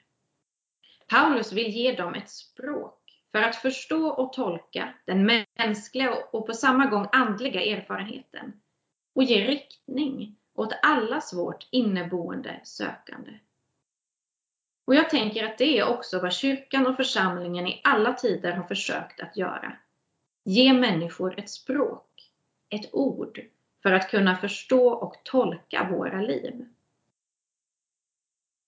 Paulus 1.08 1.54
vill 1.54 1.72
ge 1.72 1.96
dem 1.96 2.14
ett 2.14 2.30
språk 2.30 2.99
för 3.32 3.42
att 3.42 3.56
förstå 3.56 4.08
och 4.08 4.34
tolka 4.34 4.94
den 5.06 5.46
mänskliga 5.58 6.14
och 6.32 6.48
på 6.48 6.54
samma 6.54 6.86
gång 6.86 7.08
andliga 7.12 7.62
erfarenheten 7.62 8.62
och 9.14 9.24
ge 9.24 9.48
riktning 9.48 10.36
åt 10.54 10.74
allas 10.82 11.34
vårt 11.34 11.68
inneboende 11.72 12.60
sökande. 12.64 13.40
Och 14.86 14.96
jag 14.96 15.10
tänker 15.10 15.46
att 15.46 15.58
det 15.58 15.80
är 15.80 15.88
också 15.88 16.20
vad 16.20 16.34
kyrkan 16.34 16.88
och 16.88 16.96
församlingen 16.96 17.68
i 17.68 17.82
alla 17.84 18.14
tider 18.14 18.52
har 18.52 18.64
försökt 18.64 19.20
att 19.20 19.38
göra. 19.38 19.78
Ge 20.44 20.74
människor 20.74 21.40
ett 21.40 21.50
språk, 21.50 22.32
ett 22.70 22.94
ord, 22.94 23.40
för 23.84 23.92
att 23.92 24.10
kunna 24.10 24.38
förstå 24.38 24.90
och 24.90 25.22
tolka 25.24 25.90
våra 25.92 26.22
liv. 26.22 26.66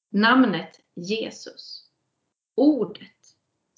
Namnet 0.10 0.82
Jesus, 0.94 1.90
ordet 2.56 3.21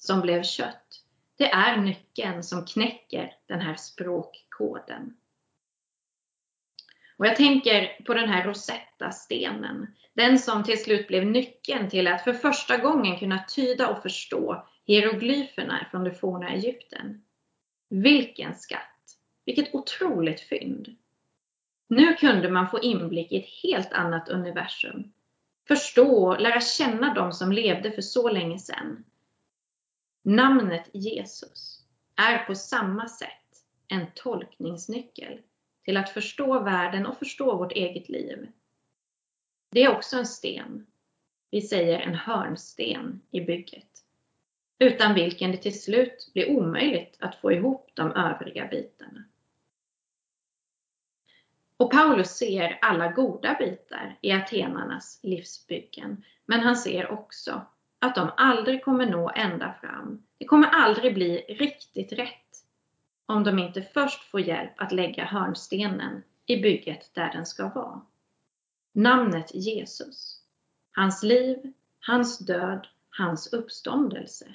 som 0.04 0.20
blev 0.20 0.42
kött, 0.42 1.02
det 1.36 1.50
är 1.50 1.76
nyckeln 1.76 2.42
som 2.42 2.64
knäcker 2.64 3.36
den 3.46 3.60
här 3.60 3.74
språkkoden. 3.74 5.16
Och 7.16 7.26
jag 7.26 7.36
tänker 7.36 8.02
på 8.04 8.14
den 8.14 8.28
här 8.28 8.44
Rosetta-stenen, 8.44 9.86
den 10.14 10.38
som 10.38 10.64
till 10.64 10.82
slut 10.82 11.08
blev 11.08 11.26
nyckeln 11.26 11.90
till 11.90 12.06
att 12.06 12.24
för 12.24 12.32
första 12.32 12.76
gången 12.76 13.18
kunna 13.18 13.44
tyda 13.48 13.88
och 13.88 14.02
förstå 14.02 14.66
hieroglyferna 14.84 15.86
från 15.90 16.04
det 16.04 16.14
forna 16.14 16.50
Egypten. 16.50 17.24
Vilken 17.88 18.54
skatt! 18.54 19.18
Vilket 19.44 19.74
otroligt 19.74 20.40
fynd! 20.40 20.96
Nu 21.88 22.14
kunde 22.14 22.50
man 22.50 22.70
få 22.70 22.80
inblick 22.80 23.32
i 23.32 23.36
ett 23.36 23.62
helt 23.62 23.92
annat 23.92 24.28
universum. 24.28 25.12
Förstå 25.68 26.28
och 26.28 26.40
lära 26.40 26.60
känna 26.60 27.14
de 27.14 27.32
som 27.32 27.52
levde 27.52 27.90
för 27.90 28.02
så 28.02 28.28
länge 28.28 28.58
sedan. 28.58 29.04
Namnet 30.26 30.90
Jesus 30.92 31.82
är 32.16 32.44
på 32.44 32.54
samma 32.54 33.08
sätt 33.08 33.64
en 33.88 34.06
tolkningsnyckel 34.14 35.40
till 35.84 35.96
att 35.96 36.10
förstå 36.10 36.60
världen 36.60 37.06
och 37.06 37.18
förstå 37.18 37.56
vårt 37.56 37.72
eget 37.72 38.08
liv. 38.08 38.52
Det 39.70 39.82
är 39.82 39.96
också 39.96 40.16
en 40.16 40.26
sten. 40.26 40.86
Vi 41.50 41.62
säger 41.62 42.00
en 42.00 42.14
hörnsten 42.14 43.20
i 43.30 43.40
bygget. 43.40 44.04
Utan 44.78 45.14
vilken 45.14 45.50
det 45.50 45.56
till 45.56 45.82
slut 45.82 46.30
blir 46.32 46.50
omöjligt 46.50 47.16
att 47.20 47.40
få 47.40 47.52
ihop 47.52 47.90
de 47.94 48.12
övriga 48.12 48.66
bitarna. 48.66 49.24
Och 51.76 51.92
Paulus 51.92 52.30
ser 52.30 52.78
alla 52.82 53.12
goda 53.12 53.56
bitar 53.58 54.18
i 54.20 54.32
atenarnas 54.32 55.20
livsbyggen, 55.22 56.24
men 56.46 56.60
han 56.60 56.76
ser 56.76 57.10
också 57.10 57.66
att 58.04 58.14
de 58.14 58.30
aldrig 58.36 58.84
kommer 58.84 59.06
nå 59.06 59.30
ända 59.34 59.74
fram. 59.80 60.22
Det 60.38 60.44
kommer 60.44 60.68
aldrig 60.68 61.14
bli 61.14 61.36
riktigt 61.38 62.12
rätt 62.12 62.64
om 63.26 63.44
de 63.44 63.58
inte 63.58 63.82
först 63.82 64.30
får 64.30 64.40
hjälp 64.40 64.72
att 64.76 64.92
lägga 64.92 65.24
hörnstenen 65.24 66.22
i 66.46 66.62
bygget 66.62 67.14
där 67.14 67.32
den 67.32 67.46
ska 67.46 67.68
vara. 67.68 68.00
Namnet 68.92 69.54
Jesus, 69.54 70.42
hans 70.92 71.22
liv, 71.22 71.72
hans 72.00 72.38
död, 72.38 72.86
hans 73.10 73.52
uppståndelse. 73.52 74.54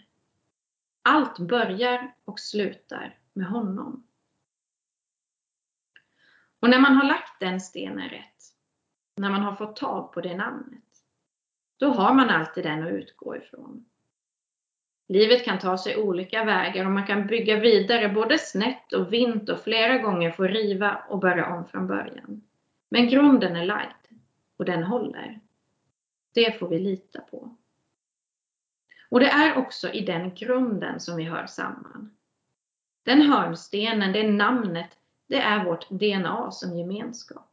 Allt 1.01 1.39
börjar 1.39 2.15
och 2.25 2.39
slutar 2.39 3.17
med 3.33 3.47
honom. 3.47 4.07
Och 6.59 6.69
när 6.69 6.79
man 6.79 6.95
har 6.95 7.07
lagt 7.07 7.39
den 7.39 7.61
stenen 7.61 8.09
rätt, 8.09 8.43
när 9.15 9.29
man 9.29 9.41
har 9.41 9.55
fått 9.55 9.75
tag 9.75 10.13
på 10.13 10.21
det 10.21 10.37
namnet, 10.37 10.88
då 11.79 11.89
har 11.89 12.13
man 12.13 12.29
alltid 12.29 12.63
den 12.63 12.83
att 12.83 12.93
utgå 12.93 13.36
ifrån. 13.36 13.86
Livet 15.07 15.45
kan 15.45 15.59
ta 15.59 15.77
sig 15.77 15.98
olika 15.98 16.43
vägar 16.43 16.86
och 16.86 16.91
man 16.91 17.07
kan 17.07 17.27
bygga 17.27 17.59
vidare 17.59 18.09
både 18.09 18.38
snett 18.38 18.93
och 18.93 19.13
vint 19.13 19.50
och 19.50 19.59
flera 19.59 19.98
gånger 19.98 20.31
få 20.31 20.43
riva 20.43 21.03
och 21.09 21.19
börja 21.19 21.53
om 21.53 21.65
från 21.65 21.88
början. 21.88 22.41
Men 22.89 23.09
grunden 23.09 23.55
är 23.55 23.65
lagd 23.65 24.05
och 24.57 24.65
den 24.65 24.83
håller. 24.83 25.39
Det 26.33 26.59
får 26.59 26.67
vi 26.67 26.79
lita 26.79 27.21
på. 27.21 27.55
Och 29.09 29.19
det 29.19 29.29
är 29.29 29.57
också 29.57 29.89
i 29.91 30.05
den 30.05 30.36
grunden 30.36 31.00
som 31.00 31.15
vi 31.15 31.24
hör 31.24 31.45
samman. 31.45 32.15
Den 33.03 33.21
hörnstenen, 33.21 34.13
det 34.13 34.31
namnet, 34.31 34.89
det 35.27 35.41
är 35.41 35.65
vårt 35.65 35.89
DNA 35.89 36.51
som 36.51 36.77
gemenskap. 36.77 37.48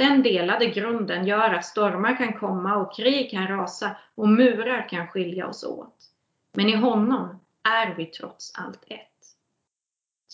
Den 0.00 0.22
delade 0.22 0.66
grunden 0.66 1.26
gör 1.26 1.50
att 1.50 1.64
stormar 1.64 2.16
kan 2.16 2.32
komma 2.32 2.76
och 2.76 2.94
krig 2.94 3.30
kan 3.30 3.48
rasa 3.48 3.96
och 4.14 4.28
murar 4.28 4.88
kan 4.88 5.08
skilja 5.08 5.46
oss 5.46 5.64
åt. 5.64 6.10
Men 6.52 6.68
i 6.68 6.76
honom 6.76 7.40
är 7.62 7.94
vi 7.94 8.06
trots 8.06 8.52
allt 8.54 8.84
ett. 8.86 9.36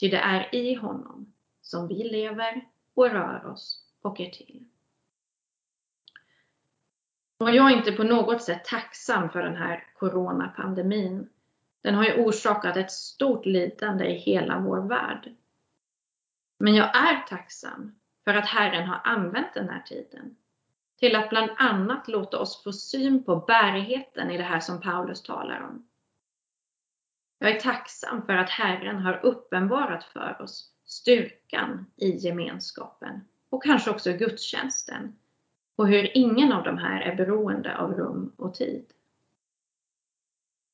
Ty 0.01 0.09
det 0.09 0.17
är 0.17 0.55
i 0.55 0.75
honom 0.75 1.33
som 1.63 1.89
vi 1.89 1.95
lever 1.95 2.65
och 2.95 3.11
rör 3.11 3.47
oss 3.47 3.85
och 4.03 4.21
är 4.21 4.31
till. 4.31 4.65
Och 7.39 7.51
jag 7.51 7.73
är 7.73 7.77
inte 7.77 7.93
på 7.93 8.03
något 8.03 8.43
sätt 8.43 8.65
tacksam 8.65 9.31
för 9.31 9.43
den 9.43 9.57
här 9.57 9.87
coronapandemin. 9.99 11.29
Den 11.83 11.95
har 11.95 12.05
ju 12.05 12.25
orsakat 12.25 12.77
ett 12.77 12.93
stort 12.93 13.47
lidande 13.47 14.05
i 14.05 14.19
hela 14.19 14.59
vår 14.59 14.81
värld. 14.81 15.35
Men 16.59 16.75
jag 16.75 16.97
är 16.97 17.27
tacksam 17.29 17.95
för 18.27 18.35
att 18.35 18.47
Herren 18.49 18.89
har 18.89 19.01
använt 19.05 19.55
den 19.55 19.69
här 19.69 19.83
tiden 19.83 20.37
till 20.99 21.17
att 21.17 21.31
bland 21.31 21.51
annat 21.57 22.09
låta 22.09 22.39
oss 22.39 22.65
få 22.65 22.73
syn 22.73 23.25
på 23.25 23.37
bärigheten 23.37 24.31
i 24.31 24.37
det 24.37 24.43
här 24.43 24.61
som 24.61 24.81
Paulus 24.81 25.23
talar 25.23 25.61
om. 25.61 25.89
Jag 27.39 27.51
är 27.51 27.61
tacksam 27.61 28.27
för 28.27 28.33
att 28.33 28.51
Herren 28.51 28.99
har 28.99 29.27
uppenbarat 29.27 30.05
för 30.05 30.43
oss 30.43 30.71
styrkan 30.85 31.87
i 31.97 32.11
gemenskapen 32.11 33.21
och 33.51 33.63
kanske 33.63 33.91
också 33.91 34.13
gudstjänsten 34.13 35.17
och 35.77 35.89
hur 35.89 36.17
ingen 36.17 36.53
av 36.53 36.65
de 36.65 36.79
här 36.79 37.01
är 37.01 37.17
beroende 37.17 37.77
av 37.77 37.95
rum 37.95 38.33
och 38.37 38.55
tid. 38.55 38.87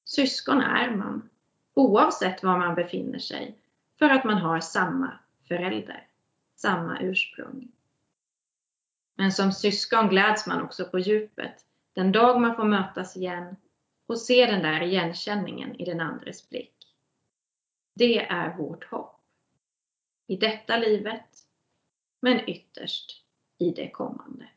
Syskon 0.04 0.60
är 0.60 0.90
man, 0.90 1.28
oavsett 1.74 2.42
var 2.42 2.58
man 2.58 2.74
befinner 2.74 3.18
sig, 3.18 3.58
för 3.98 4.10
att 4.10 4.24
man 4.24 4.38
har 4.38 4.60
samma 4.60 5.18
förälder, 5.48 6.06
samma 6.62 6.98
ursprung. 7.00 7.72
Men 9.14 9.32
som 9.32 9.52
syskon 9.52 10.08
gläds 10.08 10.46
man 10.46 10.62
också 10.62 10.84
på 10.84 10.98
djupet 10.98 11.66
den 11.92 12.12
dag 12.12 12.40
man 12.40 12.56
får 12.56 12.64
mötas 12.64 13.16
igen 13.16 13.56
och 14.06 14.18
se 14.18 14.46
den 14.46 14.62
där 14.62 14.82
igenkänningen 14.82 15.76
i 15.76 15.84
den 15.84 16.00
andres 16.00 16.50
blick. 16.50 16.74
Det 17.94 18.18
är 18.18 18.56
vårt 18.56 18.84
hopp. 18.84 19.20
I 20.26 20.36
detta 20.36 20.76
livet, 20.76 21.28
men 22.20 22.48
ytterst 22.48 23.24
i 23.58 23.70
det 23.70 23.90
kommande. 23.90 24.48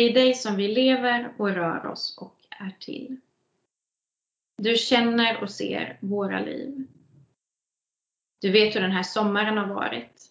Är 0.00 0.10
i 0.10 0.12
dig 0.12 0.34
som 0.34 0.56
vi 0.56 0.68
lever 0.68 1.32
och 1.36 1.48
rör 1.48 1.86
oss 1.86 2.16
och 2.18 2.36
är 2.50 2.76
till. 2.80 3.16
Du 4.56 4.76
känner 4.76 5.42
och 5.42 5.50
ser 5.50 5.98
våra 6.00 6.40
liv. 6.40 6.86
Du 8.40 8.50
vet 8.50 8.76
hur 8.76 8.80
den 8.80 8.92
här 8.92 9.02
sommaren 9.02 9.58
har 9.58 9.66
varit. 9.66 10.26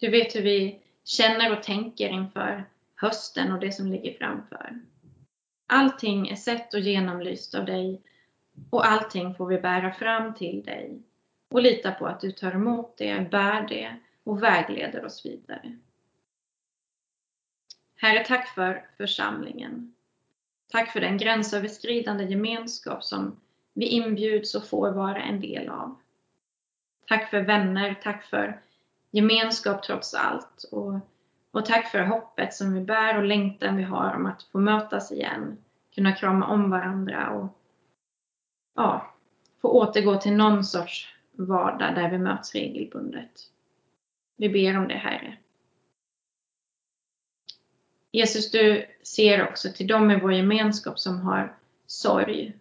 Du 0.00 0.10
vet 0.10 0.36
hur 0.36 0.42
vi 0.42 0.80
känner 1.04 1.58
och 1.58 1.62
tänker 1.62 2.08
inför 2.08 2.64
hösten 2.94 3.52
och 3.52 3.60
det 3.60 3.72
som 3.72 3.86
ligger 3.86 4.18
framför. 4.18 4.80
Allting 5.66 6.28
är 6.28 6.36
sett 6.36 6.74
och 6.74 6.80
genomlyst 6.80 7.54
av 7.54 7.64
dig 7.64 8.02
och 8.70 8.86
allting 8.86 9.34
får 9.34 9.46
vi 9.46 9.58
bära 9.58 9.92
fram 9.92 10.34
till 10.34 10.62
dig 10.62 11.02
och 11.48 11.62
lita 11.62 11.92
på 11.92 12.06
att 12.06 12.20
du 12.20 12.32
tar 12.32 12.52
emot 12.52 12.96
det, 12.96 13.30
bär 13.30 13.68
det 13.68 13.96
och 14.24 14.42
vägleder 14.42 15.04
oss 15.04 15.26
vidare. 15.26 15.78
Herre, 18.04 18.24
tack 18.24 18.48
för 18.48 18.86
församlingen. 18.96 19.94
Tack 20.72 20.92
för 20.92 21.00
den 21.00 21.18
gränsöverskridande 21.18 22.24
gemenskap 22.24 23.04
som 23.04 23.40
vi 23.74 23.86
inbjuds 23.86 24.54
och 24.54 24.66
får 24.68 24.90
vara 24.90 25.22
en 25.22 25.40
del 25.40 25.68
av. 25.68 25.96
Tack 27.08 27.30
för 27.30 27.40
vänner, 27.40 27.94
tack 28.02 28.24
för 28.24 28.60
gemenskap 29.10 29.82
trots 29.82 30.14
allt 30.14 30.64
och, 30.70 30.94
och 31.50 31.66
tack 31.66 31.90
för 31.90 32.04
hoppet 32.04 32.54
som 32.54 32.74
vi 32.74 32.80
bär 32.80 33.18
och 33.18 33.24
längtan 33.24 33.76
vi 33.76 33.82
har 33.82 34.14
om 34.14 34.26
att 34.26 34.42
få 34.42 34.58
mötas 34.58 35.12
igen, 35.12 35.56
kunna 35.94 36.12
krama 36.12 36.46
om 36.46 36.70
varandra 36.70 37.30
och 37.30 37.58
ja, 38.74 39.14
få 39.62 39.68
återgå 39.68 40.16
till 40.16 40.36
någon 40.36 40.64
sorts 40.64 41.08
vardag 41.32 41.94
där 41.94 42.10
vi 42.10 42.18
möts 42.18 42.54
regelbundet. 42.54 43.40
Vi 44.36 44.48
ber 44.48 44.78
om 44.78 44.88
det 44.88 44.94
Herre. 44.94 45.38
Jesus, 48.14 48.50
du 48.50 48.86
ser 49.02 49.48
också 49.48 49.72
till 49.72 49.86
dem 49.86 50.10
i 50.10 50.20
vår 50.20 50.32
gemenskap 50.32 51.00
som 51.00 51.20
har 51.20 51.56
sorg. 51.86 52.52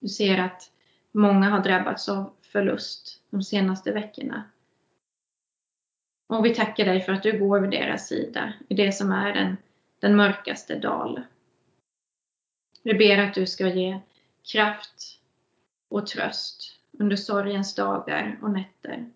Du 0.00 0.08
ser 0.08 0.38
att 0.38 0.70
många 1.12 1.50
har 1.50 1.62
drabbats 1.62 2.08
av 2.08 2.32
förlust 2.42 3.22
de 3.30 3.42
senaste 3.42 3.92
veckorna. 3.92 4.44
Och 6.26 6.44
vi 6.44 6.54
tackar 6.54 6.84
dig 6.84 7.00
för 7.00 7.12
att 7.12 7.22
du 7.22 7.38
går 7.38 7.60
vid 7.60 7.70
deras 7.70 8.08
sida 8.08 8.52
i 8.68 8.74
det 8.74 8.92
som 8.92 9.12
är 9.12 9.34
den, 9.34 9.56
den 9.98 10.16
mörkaste 10.16 10.78
dal. 10.78 11.22
Vi 12.82 12.94
ber 12.94 13.18
att 13.18 13.34
du 13.34 13.46
ska 13.46 13.68
ge 13.68 14.00
kraft 14.52 15.20
och 15.88 16.06
tröst 16.06 16.78
under 16.92 17.16
sorgens 17.16 17.74
dagar 17.74 18.38
och 18.42 18.50
nätter. 18.50 19.10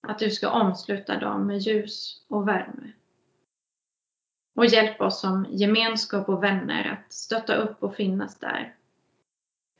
Att 0.00 0.18
du 0.18 0.30
ska 0.30 0.50
omsluta 0.50 1.20
dem 1.20 1.46
med 1.46 1.58
ljus 1.58 2.22
och 2.28 2.48
värme. 2.48 2.92
Och 4.58 4.66
hjälp 4.66 5.00
oss 5.00 5.20
som 5.20 5.46
gemenskap 5.50 6.28
och 6.28 6.42
vänner 6.42 6.92
att 6.92 7.12
stötta 7.12 7.54
upp 7.54 7.82
och 7.82 7.96
finnas 7.96 8.38
där. 8.38 8.76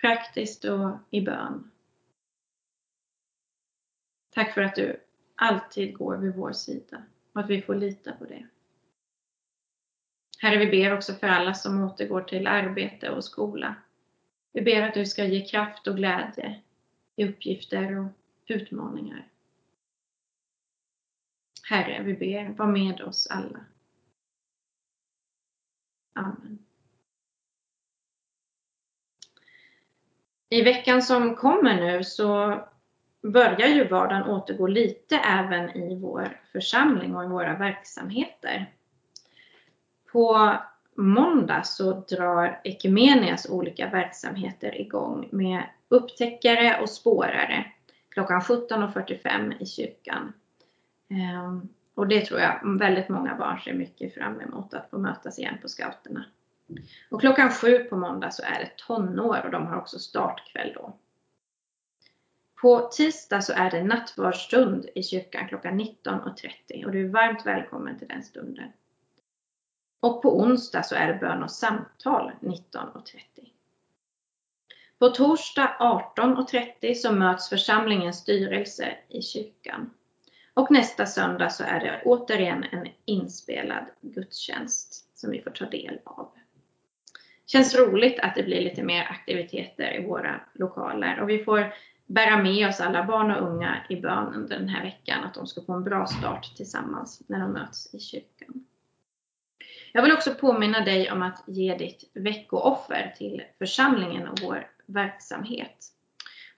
Praktiskt 0.01 0.65
och 0.65 0.97
i 1.11 1.21
bön. 1.21 1.71
Tack 4.31 4.55
för 4.55 4.61
att 4.61 4.75
du 4.75 5.01
alltid 5.35 5.97
går 5.97 6.17
vid 6.17 6.35
vår 6.35 6.53
sida 6.53 7.03
och 7.33 7.41
att 7.41 7.51
vi 7.51 7.63
får 7.63 7.75
lita 7.75 8.13
på 8.13 8.25
det. 8.25 8.47
Herre, 10.39 10.59
vi 10.59 10.67
ber 10.67 10.97
också 10.97 11.15
för 11.15 11.27
alla 11.27 11.55
som 11.55 11.85
återgår 11.85 12.23
till 12.23 12.47
arbete 12.47 13.11
och 13.11 13.25
skola. 13.25 13.75
Vi 14.53 14.63
ber 14.63 14.83
att 14.83 14.95
du 14.95 15.07
ska 15.07 15.25
ge 15.25 15.45
kraft 15.45 15.87
och 15.87 15.97
glädje 15.97 16.61
i 17.17 17.29
uppgifter 17.29 17.99
och 17.99 18.13
utmaningar. 18.47 19.29
Herre, 21.63 22.03
vi 22.03 22.15
ber, 22.15 22.49
var 22.49 22.67
med 22.67 23.01
oss 23.01 23.27
alla. 23.27 23.65
Amen. 26.19 26.59
I 30.49 30.63
veckan 30.63 31.03
som 31.03 31.37
kommer 31.37 31.75
nu 31.75 32.05
så 32.05 32.61
börjar 33.23 33.69
ju 33.69 33.89
vardagen 33.89 34.31
återgå 34.31 34.67
lite 34.67 35.17
även 35.17 35.71
i 35.71 35.95
vår 35.95 36.41
församling 36.53 37.17
och 37.17 37.25
i 37.25 37.27
våra 37.27 37.57
verksamheter. 37.57 38.73
På 40.13 40.57
måndag 40.95 41.63
så 41.63 41.93
drar 41.93 42.61
Ekumenias 42.65 43.51
olika 43.51 43.91
verksamheter 43.91 44.81
igång 44.81 45.29
med 45.33 45.63
upptäckare 45.89 46.81
och 46.81 46.91
spårare 46.91 47.73
klockan 48.09 48.41
17.45 48.41 49.63
i 49.63 49.67
kyrkan. 49.67 50.33
Ehm, 51.11 51.69
och 51.99 52.09
det 52.09 52.27
tror 52.27 52.41
jag 52.41 52.79
väldigt 52.79 53.09
många 53.09 53.35
barn 53.35 53.61
ser 53.61 53.73
mycket 53.73 54.15
fram 54.15 54.41
emot 54.41 54.75
att 54.75 54.91
få 54.91 54.99
mötas 54.99 55.39
igen 55.39 55.59
på 55.63 55.69
scouterna. 55.69 56.25
Och 57.11 57.21
klockan 57.21 57.51
sju 57.51 57.79
på 57.79 57.97
måndag 57.97 58.31
så 58.31 58.43
är 58.43 58.59
det 58.59 58.71
tonår 58.77 59.41
och 59.45 59.51
de 59.51 59.67
har 59.67 59.77
också 59.77 59.99
startkväll 59.99 60.73
då. 60.75 60.97
På 62.61 62.89
tisdag 62.93 63.41
så 63.43 63.53
är 63.53 63.71
det 63.71 63.83
nattvardsstund 63.83 64.87
i 64.95 65.03
kyrkan 65.03 65.49
klockan 65.49 65.81
19.30 65.81 66.85
och 66.85 66.93
du 66.93 67.05
är 67.05 67.09
varmt 67.09 67.47
välkommen 67.47 67.99
till 67.99 68.09
den 68.09 68.23
stunden. 68.23 68.73
Och 70.01 70.23
på 70.23 70.41
onsdag 70.41 70.83
så 70.83 70.95
är 70.95 71.13
det 71.13 71.19
bön 71.19 71.43
och 71.43 71.51
samtal 71.51 72.33
19.30. 72.41 73.01
På 74.99 75.09
torsdag 75.09 75.77
18.30 76.17 76.95
så 76.95 77.13
möts 77.13 77.49
församlingens 77.49 78.19
styrelse 78.19 78.99
i 79.09 79.23
kyrkan. 79.23 79.91
Och 80.59 80.71
nästa 80.71 81.07
söndag 81.07 81.51
så 81.51 81.65
är 81.65 81.81
det 81.81 82.03
återigen 82.05 82.65
en 82.65 82.87
inspelad 83.05 83.85
gudstjänst 84.01 85.19
som 85.19 85.31
vi 85.31 85.43
får 85.43 85.51
ta 85.51 85.65
del 85.65 85.99
av. 86.05 86.29
Känns 87.47 87.75
roligt 87.75 88.21
att 88.21 88.35
det 88.35 88.43
blir 88.43 88.61
lite 88.61 88.83
mer 88.83 89.03
aktiviteter 89.03 90.01
i 90.01 90.07
våra 90.07 90.41
lokaler 90.53 91.21
och 91.21 91.29
vi 91.29 91.45
får 91.45 91.75
bära 92.07 92.43
med 92.43 92.69
oss 92.69 92.81
alla 92.81 93.05
barn 93.05 93.31
och 93.31 93.51
unga 93.51 93.87
i 93.89 93.97
bön 93.97 94.35
under 94.35 94.59
den 94.59 94.69
här 94.69 94.85
veckan, 94.85 95.25
att 95.25 95.35
de 95.35 95.47
ska 95.47 95.63
få 95.63 95.73
en 95.73 95.85
bra 95.85 96.07
start 96.07 96.57
tillsammans 96.57 97.23
när 97.27 97.41
de 97.41 97.53
möts 97.53 97.95
i 97.95 97.99
kyrkan. 97.99 98.65
Jag 99.93 100.03
vill 100.03 100.13
också 100.13 100.35
påminna 100.35 100.81
dig 100.85 101.11
om 101.13 101.23
att 101.23 101.45
ge 101.47 101.77
ditt 101.77 102.11
veckooffer 102.15 103.15
till 103.19 103.43
församlingen 103.59 104.29
och 104.29 104.39
vår 104.43 104.71
verksamhet. 104.87 105.98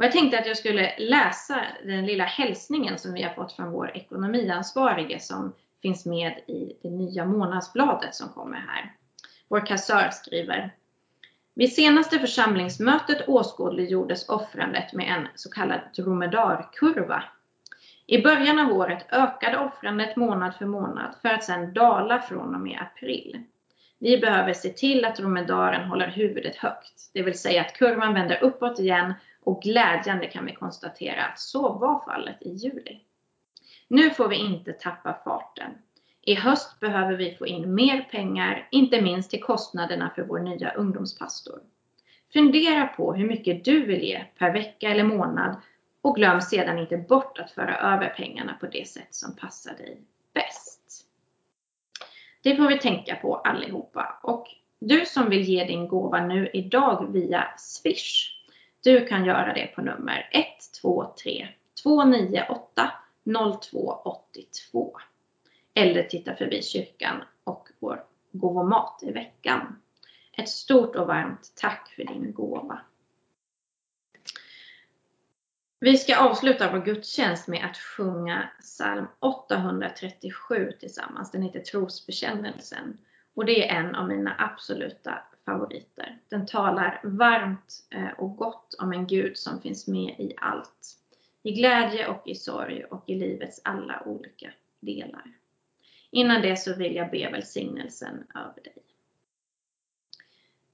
Och 0.00 0.04
jag 0.04 0.12
tänkte 0.12 0.38
att 0.38 0.46
jag 0.46 0.56
skulle 0.56 0.92
läsa 0.98 1.60
den 1.84 2.06
lilla 2.06 2.24
hälsningen 2.24 2.98
som 2.98 3.14
vi 3.14 3.22
har 3.22 3.34
fått 3.34 3.52
från 3.52 3.70
vår 3.70 3.96
ekonomiansvarige 3.96 5.20
som 5.20 5.52
finns 5.82 6.06
med 6.06 6.32
i 6.46 6.72
det 6.82 6.90
nya 6.90 7.24
månadsbladet 7.24 8.14
som 8.14 8.28
kommer 8.28 8.56
här. 8.56 8.92
Vår 9.48 9.66
kassör 9.66 10.10
skriver 10.10 10.70
vid 11.54 11.72
senaste 11.72 12.18
församlingsmötet 12.18 13.28
åskådliggjordes 13.28 14.28
offrandet 14.28 14.92
med 14.92 15.08
en 15.08 15.28
så 15.34 15.50
kallad 15.50 15.80
dromedarkurva. 15.96 17.22
I 18.06 18.22
början 18.22 18.58
av 18.58 18.72
året 18.72 19.06
ökade 19.12 19.58
offrandet 19.58 20.16
månad 20.16 20.54
för 20.54 20.66
månad 20.66 21.14
för 21.22 21.28
att 21.28 21.44
sedan 21.44 21.72
dala 21.72 22.22
från 22.22 22.54
och 22.54 22.60
med 22.60 22.78
april. 22.80 23.42
Vi 23.98 24.18
behöver 24.18 24.52
se 24.52 24.68
till 24.68 25.04
att 25.04 25.16
dromedaren 25.16 25.88
håller 25.88 26.08
huvudet 26.08 26.56
högt, 26.56 27.10
det 27.14 27.22
vill 27.22 27.38
säga 27.38 27.60
att 27.60 27.76
kurvan 27.76 28.14
vänder 28.14 28.38
uppåt 28.42 28.78
igen 28.78 29.14
och 29.44 29.62
glädjande 29.62 30.26
kan 30.26 30.46
vi 30.46 30.55
konstatera 30.55 31.24
att 31.24 31.38
så 31.38 31.72
var 31.72 32.05
fallet 32.05 32.42
i 32.42 32.50
juli. 32.50 33.00
Nu 33.88 34.11
får 34.11 34.29
vi 34.29 34.37
inte 34.37 34.72
tappa 34.72 35.20
farten. 35.24 35.70
I 36.22 36.35
höst 36.35 36.81
behöver 36.81 37.16
vi 37.16 37.35
få 37.35 37.46
in 37.46 37.74
mer 37.74 38.09
pengar, 38.11 38.68
inte 38.70 39.00
minst 39.03 39.31
till 39.31 39.42
kostnaderna 39.42 40.11
för 40.14 40.22
vår 40.22 40.38
nya 40.38 40.70
ungdomspastor. 40.70 41.61
Fundera 42.33 42.87
på 42.87 43.14
hur 43.14 43.26
mycket 43.26 43.64
du 43.64 43.87
vill 43.87 44.03
ge 44.03 44.24
per 44.38 44.53
vecka 44.53 44.90
eller 44.90 45.05
månad 45.05 45.57
och 46.03 46.16
glöm 46.16 46.40
sedan 46.40 46.79
inte 46.79 46.96
bort 46.96 47.38
att 47.38 47.50
föra 47.50 47.94
över 47.94 48.09
pengarna 48.09 48.57
på 48.61 48.66
det 48.66 48.88
sätt 48.88 49.14
som 49.14 49.37
passar 49.37 49.74
dig 49.74 50.00
bäst. 50.35 51.07
Det 52.42 52.57
får 52.57 52.68
vi 52.68 52.79
tänka 52.79 53.16
på 53.16 53.37
allihopa. 53.37 54.20
Och 54.22 54.46
du 54.79 55.07
som 55.07 55.31
vill 55.31 55.42
ge 55.42 55.64
din 55.64 55.88
gåva 55.88 56.26
nu 56.26 56.50
idag 56.53 57.12
via 57.12 57.48
Swish, 57.59 58.39
du 58.82 59.06
kan 59.06 59.24
göra 59.24 59.54
det 59.54 59.66
på 59.66 59.82
nummer 59.82 60.30
123 60.32 61.48
298 61.82 62.92
0282 63.24 64.98
eller 65.74 66.02
titta 66.02 66.34
förbi 66.34 66.62
kyrkan 66.62 67.22
och 67.44 67.68
vår 67.78 68.04
gåvomat 68.32 69.02
i 69.02 69.12
veckan. 69.12 69.82
Ett 70.32 70.48
stort 70.48 70.96
och 70.96 71.06
varmt 71.06 71.52
tack 71.56 71.92
för 71.96 72.04
din 72.04 72.32
gåva. 72.32 72.80
Vi 75.80 75.98
ska 75.98 76.16
avsluta 76.16 76.72
vår 76.72 76.84
gudstjänst 76.84 77.48
med 77.48 77.64
att 77.64 77.76
sjunga 77.76 78.50
psalm 78.60 79.06
837 79.18 80.72
tillsammans. 80.80 81.30
Den 81.30 81.42
heter 81.42 81.60
Trosbekännelsen 81.60 82.98
och 83.34 83.44
det 83.44 83.68
är 83.68 83.76
en 83.76 83.94
av 83.94 84.08
mina 84.08 84.34
absoluta 84.38 85.18
favoriter. 85.44 86.18
Den 86.28 86.46
talar 86.46 87.00
varmt 87.04 87.86
eh, 87.90 88.10
och 88.18 88.36
gott 88.36 88.74
om 88.78 88.92
en 88.92 89.06
Gud 89.06 89.38
som 89.38 89.60
finns 89.60 89.88
med 89.88 90.14
i 90.20 90.34
allt. 90.36 90.96
i 91.42 91.52
glädje 91.52 92.08
och 92.08 92.28
i 92.28 92.34
sorg 92.34 92.84
och 92.84 93.04
i 93.06 93.14
livets 93.14 93.60
alla 93.64 94.02
olika 94.06 94.52
delar. 94.80 95.32
Innan 96.10 96.42
det 96.42 96.56
så 96.56 96.76
vill 96.76 96.94
jag 96.94 97.10
be 97.10 97.30
välsignelsen 97.30 98.26
över 98.34 98.62
dig. 98.62 98.82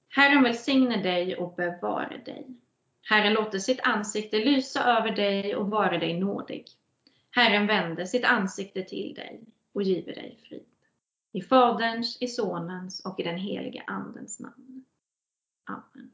Herren 0.09 0.43
välsigne 0.43 1.03
dig 1.03 1.37
och 1.37 1.55
bevare 1.55 2.21
dig. 2.25 2.47
Herren 3.03 3.33
låter 3.33 3.59
sitt 3.59 3.81
ansikte 3.83 4.39
lysa 4.39 4.85
över 4.85 5.11
dig 5.11 5.57
och 5.57 5.71
vara 5.71 5.99
dig 5.99 6.21
nådig. 6.21 6.65
Herren 7.31 7.67
vände 7.67 8.07
sitt 8.07 8.25
ansikte 8.25 8.83
till 8.83 9.15
dig 9.15 9.41
och 9.73 9.83
giver 9.83 10.15
dig 10.15 10.39
frid. 10.49 10.76
I 11.37 11.43
Faderns, 11.43 12.17
i 12.21 12.29
Sonens 12.29 13.05
och 13.05 13.21
i 13.21 13.23
den 13.23 13.37
helige 13.37 13.85
Andens 13.87 14.41
namn. 14.41 14.85
Amen. 15.65 16.13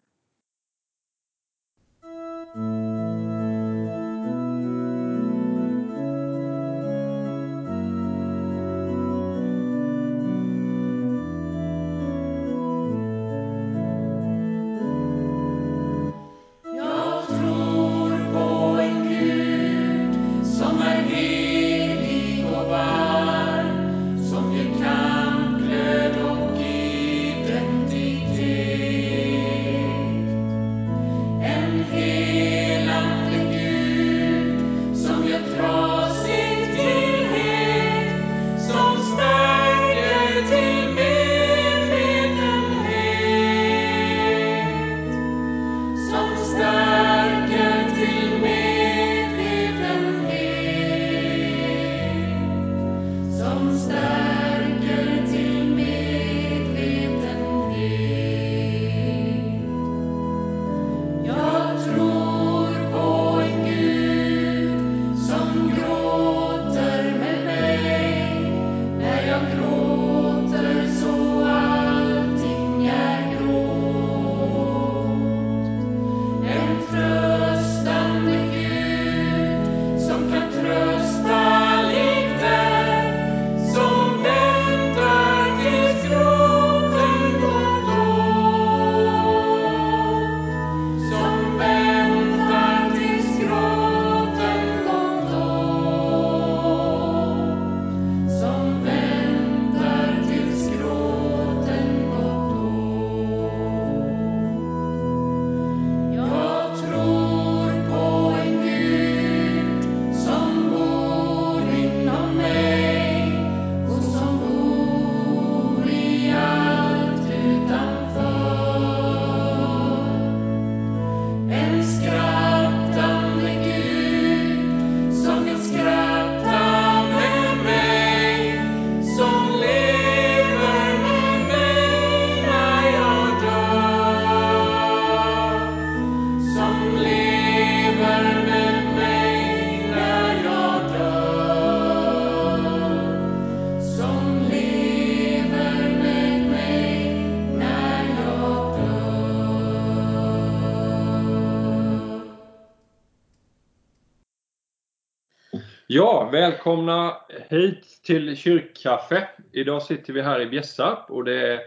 Välkomna 156.33 157.17
hit 157.49 158.01
till 158.03 158.37
kyrkkaffe. 158.37 159.29
Idag 159.53 159.83
sitter 159.83 160.13
vi 160.13 160.23
här 160.23 160.41
i 160.41 160.47
Bjässarp 160.47 161.11
och 161.11 161.25
det 161.25 161.53
är 161.53 161.61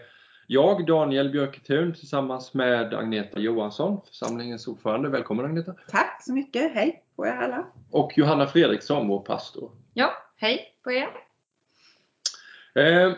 jag, 0.48 0.88
Daniel 0.88 1.30
Björketun, 1.30 1.94
tillsammans 1.94 2.54
med 2.54 2.94
Agneta 2.94 3.40
Johansson, 3.40 4.02
församlingens 4.08 4.68
ordförande. 4.68 5.10
Välkommen 5.10 5.46
Agneta! 5.46 5.74
Tack 5.88 6.24
så 6.24 6.34
mycket. 6.34 6.74
Hej 6.74 7.04
på 7.16 7.26
er 7.26 7.32
alla. 7.32 7.66
Och 7.92 8.12
Johanna 8.16 8.48
Fredriksson, 8.48 9.08
vår 9.08 9.20
pastor. 9.20 9.72
Ja, 9.94 10.12
hej 10.38 10.60
på 10.84 10.92
er. 10.92 11.10
Eh, 12.76 13.14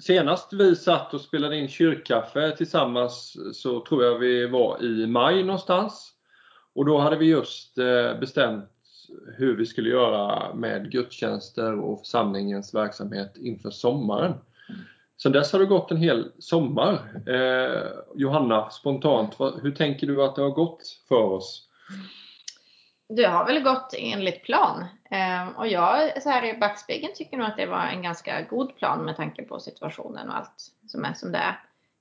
senast 0.00 0.52
vi 0.52 0.76
satt 0.76 1.14
och 1.14 1.20
spelade 1.20 1.56
in 1.56 1.68
kyrkkaffe 1.68 2.56
tillsammans 2.56 3.36
så 3.52 3.84
tror 3.84 4.04
jag 4.04 4.18
vi 4.18 4.46
var 4.46 4.82
i 4.82 5.06
maj 5.06 5.42
någonstans. 5.42 6.12
Och 6.74 6.86
då 6.86 6.98
hade 6.98 7.16
vi 7.16 7.26
just 7.26 7.78
eh, 7.78 8.18
bestämt 8.20 8.79
hur 9.36 9.56
vi 9.56 9.66
skulle 9.66 9.90
göra 9.90 10.54
med 10.54 10.90
gudstjänster 10.90 11.80
och 11.80 11.98
församlingens 11.98 12.74
verksamhet 12.74 13.36
inför 13.36 13.70
sommaren. 13.70 14.34
Sen 15.22 15.32
dess 15.32 15.52
har 15.52 15.60
det 15.60 15.66
gått 15.66 15.90
en 15.90 15.96
hel 15.96 16.32
sommar. 16.38 16.92
Eh, 17.26 17.88
Johanna, 18.14 18.70
spontant, 18.70 19.38
vad, 19.38 19.62
hur 19.62 19.72
tänker 19.72 20.06
du 20.06 20.24
att 20.24 20.36
det 20.36 20.42
har 20.42 20.50
gått 20.50 20.82
för 21.08 21.22
oss? 21.22 21.68
Det 23.08 23.24
har 23.24 23.46
väl 23.46 23.62
gått 23.62 23.94
enligt 23.98 24.44
plan. 24.44 24.84
Eh, 25.10 25.48
och 25.58 25.68
jag 25.68 26.22
så 26.22 26.30
här 26.30 26.54
i 26.54 26.58
backspegeln 26.58 27.12
tycker 27.16 27.36
nog 27.36 27.46
att 27.46 27.56
det 27.56 27.66
var 27.66 27.86
en 27.86 28.02
ganska 28.02 28.42
god 28.42 28.76
plan 28.76 29.04
med 29.04 29.16
tanke 29.16 29.42
på 29.42 29.60
situationen 29.60 30.28
och 30.28 30.36
allt 30.36 30.72
som 30.86 31.04
är 31.04 31.14
som 31.14 31.32
det 31.32 31.38
är. 31.38 31.60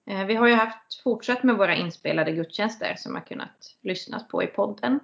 Eh, 0.09 0.25
vi 0.25 0.35
har 0.35 0.47
ju 0.47 0.53
haft 0.53 1.01
fortsatt 1.03 1.43
med 1.43 1.57
våra 1.57 1.75
inspelade 1.75 2.31
gudstjänster 2.31 2.95
som 2.97 3.15
har 3.15 3.21
kunnat 3.21 3.75
lyssnas 3.81 4.27
på 4.27 4.43
i 4.43 4.47
podden. 4.47 4.99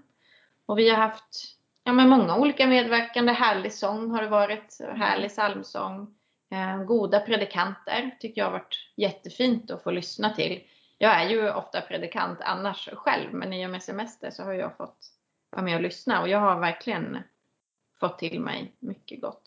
Och 0.66 0.80
vi 0.80 0.90
har 0.90 0.98
haft 0.98 1.56
ja, 1.86 1.94
men 1.94 2.10
många 2.10 2.36
olika 2.38 2.68
medverkande. 2.68 3.32
Härlig 3.34 3.74
sång 3.74 4.12
har 4.12 4.22
det 4.22 4.28
varit. 4.30 4.80
Härlig 4.96 5.30
psalmsång. 5.30 6.16
Eh, 6.52 6.84
goda 6.84 7.20
predikanter 7.20 8.16
tycker 8.20 8.42
jag 8.42 8.46
har 8.46 8.52
varit 8.52 8.78
jättefint 8.96 9.72
att 9.72 9.84
få 9.84 9.92
lyssna 9.92 10.30
till. 10.30 10.64
Jag 10.98 11.22
är 11.22 11.30
ju 11.30 11.52
ofta 11.52 11.82
predikant 11.82 12.42
annars 12.42 12.90
själv 12.94 13.34
men 13.34 13.54
i 13.54 13.66
och 13.66 13.70
med 13.70 13.84
semester 13.84 14.30
så 14.32 14.44
har 14.44 14.54
jag 14.54 14.78
fått 14.78 14.98
vara 15.50 15.62
med 15.62 15.76
och 15.76 15.82
lyssna 15.82 16.22
och 16.22 16.30
jag 16.30 16.40
har 16.40 16.60
verkligen 16.60 17.18
fått 18.00 18.20
till 18.20 18.40
mig 18.42 18.76
mycket 18.80 19.22
gott. 19.22 19.44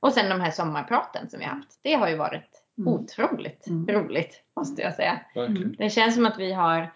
Och 0.00 0.12
sen 0.12 0.30
de 0.30 0.40
här 0.40 0.50
sommarpraten 0.50 1.30
som 1.30 1.38
vi 1.38 1.44
har 1.44 1.54
haft. 1.54 1.80
Det 1.82 1.94
har 1.94 2.08
ju 2.08 2.16
varit 2.16 2.64
Mm. 2.78 2.92
otroligt 2.94 3.66
Mm. 3.66 3.86
roligt 3.88 4.42
måste 4.56 4.82
jag 4.82 4.94
säga. 4.94 5.20
Verkligen. 5.34 5.74
Det 5.78 5.90
känns 5.90 6.14
som 6.14 6.26
att 6.26 6.38
vi 6.38 6.52
har 6.52 6.92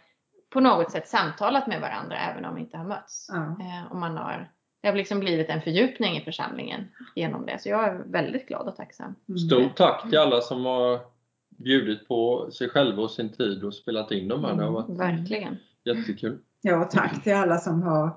på 0.51 0.61
något 0.61 0.91
sätt 0.91 1.09
samtalat 1.09 1.67
med 1.67 1.81
varandra 1.81 2.17
även 2.19 2.45
om 2.45 2.55
vi 2.55 2.61
inte 2.61 2.77
har 2.77 2.85
mötts. 2.85 3.29
Ja. 3.33 3.37
Eh, 3.65 3.91
och 3.91 3.97
man 3.97 4.17
har, 4.17 4.51
det 4.83 4.89
har 4.89 4.95
liksom 4.95 5.21
blivit 5.21 5.49
en 5.49 5.63
fördjupning 5.63 6.17
i 6.17 6.21
församlingen 6.25 6.81
genom 7.15 7.47
det. 7.47 7.63
Så 7.63 7.69
jag 7.69 7.85
är 7.85 8.03
väldigt 8.07 8.49
glad 8.49 8.69
och 8.69 8.77
tacksam. 8.77 9.15
Mm. 9.29 9.39
Stort 9.39 9.77
tack 9.77 10.09
till 10.11 10.19
alla 10.19 10.41
som 10.41 10.65
har 10.65 11.01
bjudit 11.49 12.09
på 12.09 12.51
sig 12.51 12.69
själva 12.69 13.03
och 13.03 13.11
sin 13.11 13.29
tid 13.33 13.65
och 13.65 13.75
spelat 13.75 14.11
in 14.13 14.29
dem 14.29 14.45
här. 14.45 14.55
Det 14.57 14.65
har 14.65 14.71
varit 14.73 14.89
Verkligen. 14.99 15.57
jättekul. 15.85 16.39
Ja, 16.63 16.85
tack 16.85 17.23
till 17.25 17.35
alla 17.35 17.59
som 17.59 17.83
har, 17.83 18.11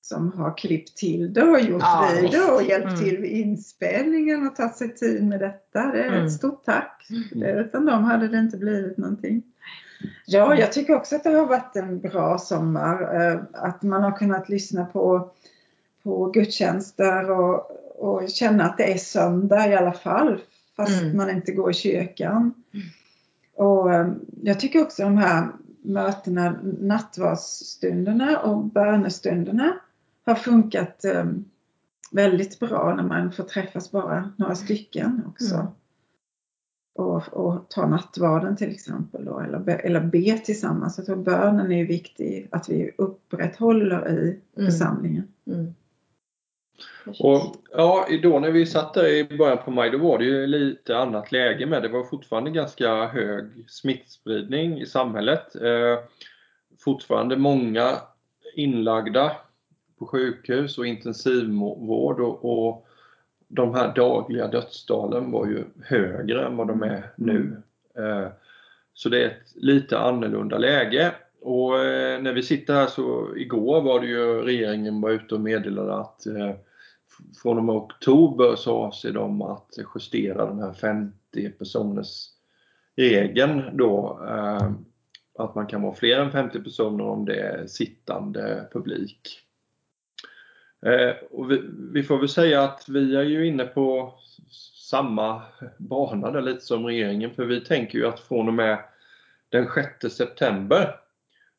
som 0.00 0.32
har 0.32 0.56
klippt 0.56 0.96
till 0.96 1.32
det 1.32 1.42
och 1.42 1.60
gjort 1.60 1.82
Ja, 1.82 2.08
video 2.20 2.54
och 2.54 2.62
hjälpt 2.62 2.86
Mm. 2.88 3.00
till 3.00 3.18
vid 3.18 3.30
inspelningen 3.32 4.46
och 4.46 4.56
tagit 4.56 4.76
sig 4.76 4.94
tid 4.94 5.24
med 5.24 5.40
detta. 5.40 5.86
Det 5.92 6.02
är 6.02 6.08
Mm. 6.12 6.24
ett 6.26 6.32
stort 6.32 6.64
tack. 6.64 7.06
Det, 7.32 7.52
utan 7.52 7.86
dem 7.86 8.04
hade 8.04 8.28
det 8.28 8.38
inte 8.38 8.56
blivit 8.56 8.96
någonting. 8.98 9.42
Ja, 10.26 10.54
jag 10.54 10.72
tycker 10.72 10.94
också 10.94 11.16
att 11.16 11.24
det 11.24 11.30
har 11.30 11.46
varit 11.46 11.76
en 11.76 12.00
bra 12.00 12.38
sommar. 12.38 13.16
eh, 13.32 13.40
Att 13.52 13.82
man 13.82 14.02
har 14.02 14.12
kunnat 14.12 14.48
lyssna 14.48 14.84
på, 14.84 15.32
på 16.02 16.30
gudstjänster 16.30 17.30
och, 17.30 17.70
och 17.98 18.28
känna 18.30 18.64
att 18.64 18.78
det 18.78 18.92
är 18.92 18.98
söndag 18.98 19.68
i 19.68 19.74
alla 19.76 19.92
fall 19.92 20.40
fast 20.76 21.02
Mm. 21.02 21.16
man 21.16 21.30
inte 21.30 21.52
går 21.52 21.70
i 21.70 21.74
kyrkan. 21.74 22.54
Och 23.56 23.94
eh, 23.94 24.12
jag 24.42 24.60
tycker 24.60 24.82
också 24.82 25.02
de 25.02 25.16
här 25.16 25.48
mötena, 25.82 26.60
nattvardsstunderna 26.80 28.38
och 28.40 28.64
bönestunderna 28.64 29.76
har 30.26 30.34
funkat 30.34 31.04
eh, 31.04 31.24
väldigt 32.12 32.58
bra 32.60 32.94
när 32.96 33.02
man 33.02 33.32
får 33.32 33.44
träffas 33.44 33.90
bara 33.90 34.32
några 34.36 34.54
stycken 34.54 35.22
också. 35.28 35.54
Mm. 35.54 35.66
Och, 36.94 37.28
och 37.28 37.68
ta 37.68 37.86
nattvarden 37.86 38.56
till 38.56 38.70
exempel 38.70 39.24
då, 39.24 39.40
eller, 39.40 39.58
be, 39.58 39.72
eller 39.74 40.00
be 40.00 40.38
tillsammans. 40.38 40.98
Jag 40.98 41.06
tror 41.06 41.16
bönen 41.16 41.72
är 41.72 41.84
viktig 41.84 42.48
att 42.52 42.68
vi 42.68 42.90
upprätthåller 42.98 44.08
i 44.08 44.40
Mm. 44.56 44.70
församlingen. 44.72 45.24
Mm. 45.46 45.74
Och 47.06 47.56
ja, 47.72 48.06
då 48.22 48.38
när 48.38 48.50
vi 48.50 48.66
satt 48.66 48.94
där 48.94 49.08
i 49.08 49.24
början 49.38 49.58
på 49.64 49.70
maj, 49.70 49.90
då 49.90 49.98
var 49.98 50.18
det 50.18 50.24
ju 50.24 50.46
lite 50.46 50.98
annat 50.98 51.32
läge 51.32 51.66
med. 51.66 51.82
Det 51.82 51.88
var 51.88 52.04
fortfarande 52.04 52.50
ganska 52.50 53.06
hög 53.06 53.44
smittspridning 53.68 54.80
i 54.80 54.86
samhället. 54.86 55.54
Eh, 55.54 55.98
fortfarande 56.84 57.36
många 57.36 57.90
inlagda 58.54 59.32
på 59.98 60.06
sjukhus 60.06 60.78
och 60.78 60.86
intensivvård 60.86 62.20
och, 62.20 62.44
och 62.44 62.86
de 63.48 63.74
här 63.74 63.94
dagliga 63.94 64.46
dödstalen 64.46 65.30
var 65.30 65.46
ju 65.46 65.64
högre 65.84 66.46
än 66.46 66.56
vad 66.56 66.68
de 66.68 66.82
är 66.82 67.12
nu. 67.16 67.62
Eh, 67.98 68.28
så 68.94 69.08
det 69.08 69.22
är 69.22 69.26
ett 69.26 69.52
lite 69.54 69.98
annorlunda 69.98 70.58
läge. 70.58 71.12
Och 71.40 71.78
eh, 71.78 72.22
när 72.22 72.32
vi 72.32 72.42
sitter 72.42 72.74
här 72.74 72.86
så 72.86 73.36
igår 73.36 73.80
var 73.80 74.00
det 74.00 74.06
ju 74.06 74.42
regeringen 74.42 75.00
var 75.00 75.10
ute 75.10 75.34
och 75.34 75.40
meddelade 75.40 75.94
att 75.94 76.26
eh, 76.26 76.50
från 77.42 77.58
och 77.58 77.64
med 77.64 77.74
oktober 77.74 78.56
så 78.56 78.76
avser 78.76 79.12
de 79.12 79.42
att 79.42 79.78
justera 79.94 80.46
den 80.46 80.62
här 80.62 80.72
50 80.72 81.50
personers 81.50 82.28
regeln 82.96 83.76
då. 83.76 84.20
Eh, 84.28 84.70
att 85.38 85.54
man 85.54 85.66
kan 85.66 85.82
vara 85.82 85.94
fler 85.94 86.20
än 86.20 86.32
50 86.32 86.60
personer 86.60 87.04
om 87.04 87.24
det 87.24 87.40
är 87.40 87.66
sittande 87.66 88.68
publik. 88.72 89.40
Eh, 90.86 91.16
och 91.30 91.50
vi, 91.50 91.62
vi 91.92 92.02
får 92.02 92.18
väl 92.18 92.28
säga 92.28 92.62
att 92.62 92.88
vi 92.88 93.16
är 93.16 93.22
ju 93.22 93.46
inne 93.46 93.64
på 93.64 94.14
samma 94.90 95.42
bana 95.78 96.30
där 96.30 96.42
lite 96.42 96.60
som 96.60 96.86
regeringen 96.86 97.30
för 97.30 97.44
vi 97.44 97.60
tänker 97.60 97.98
ju 97.98 98.06
att 98.06 98.20
från 98.20 98.48
och 98.48 98.54
med 98.54 98.78
den 99.48 99.68
6 100.00 100.14
september 100.14 100.94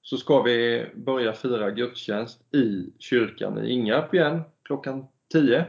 så 0.01 0.17
ska 0.17 0.41
vi 0.41 0.85
börja 0.95 1.33
fira 1.33 1.71
gudstjänst 1.71 2.55
i 2.55 2.93
kyrkan 2.99 3.65
i 3.65 3.71
Ingarp 3.71 4.13
igen 4.13 4.41
klockan 4.63 5.07
10. 5.31 5.65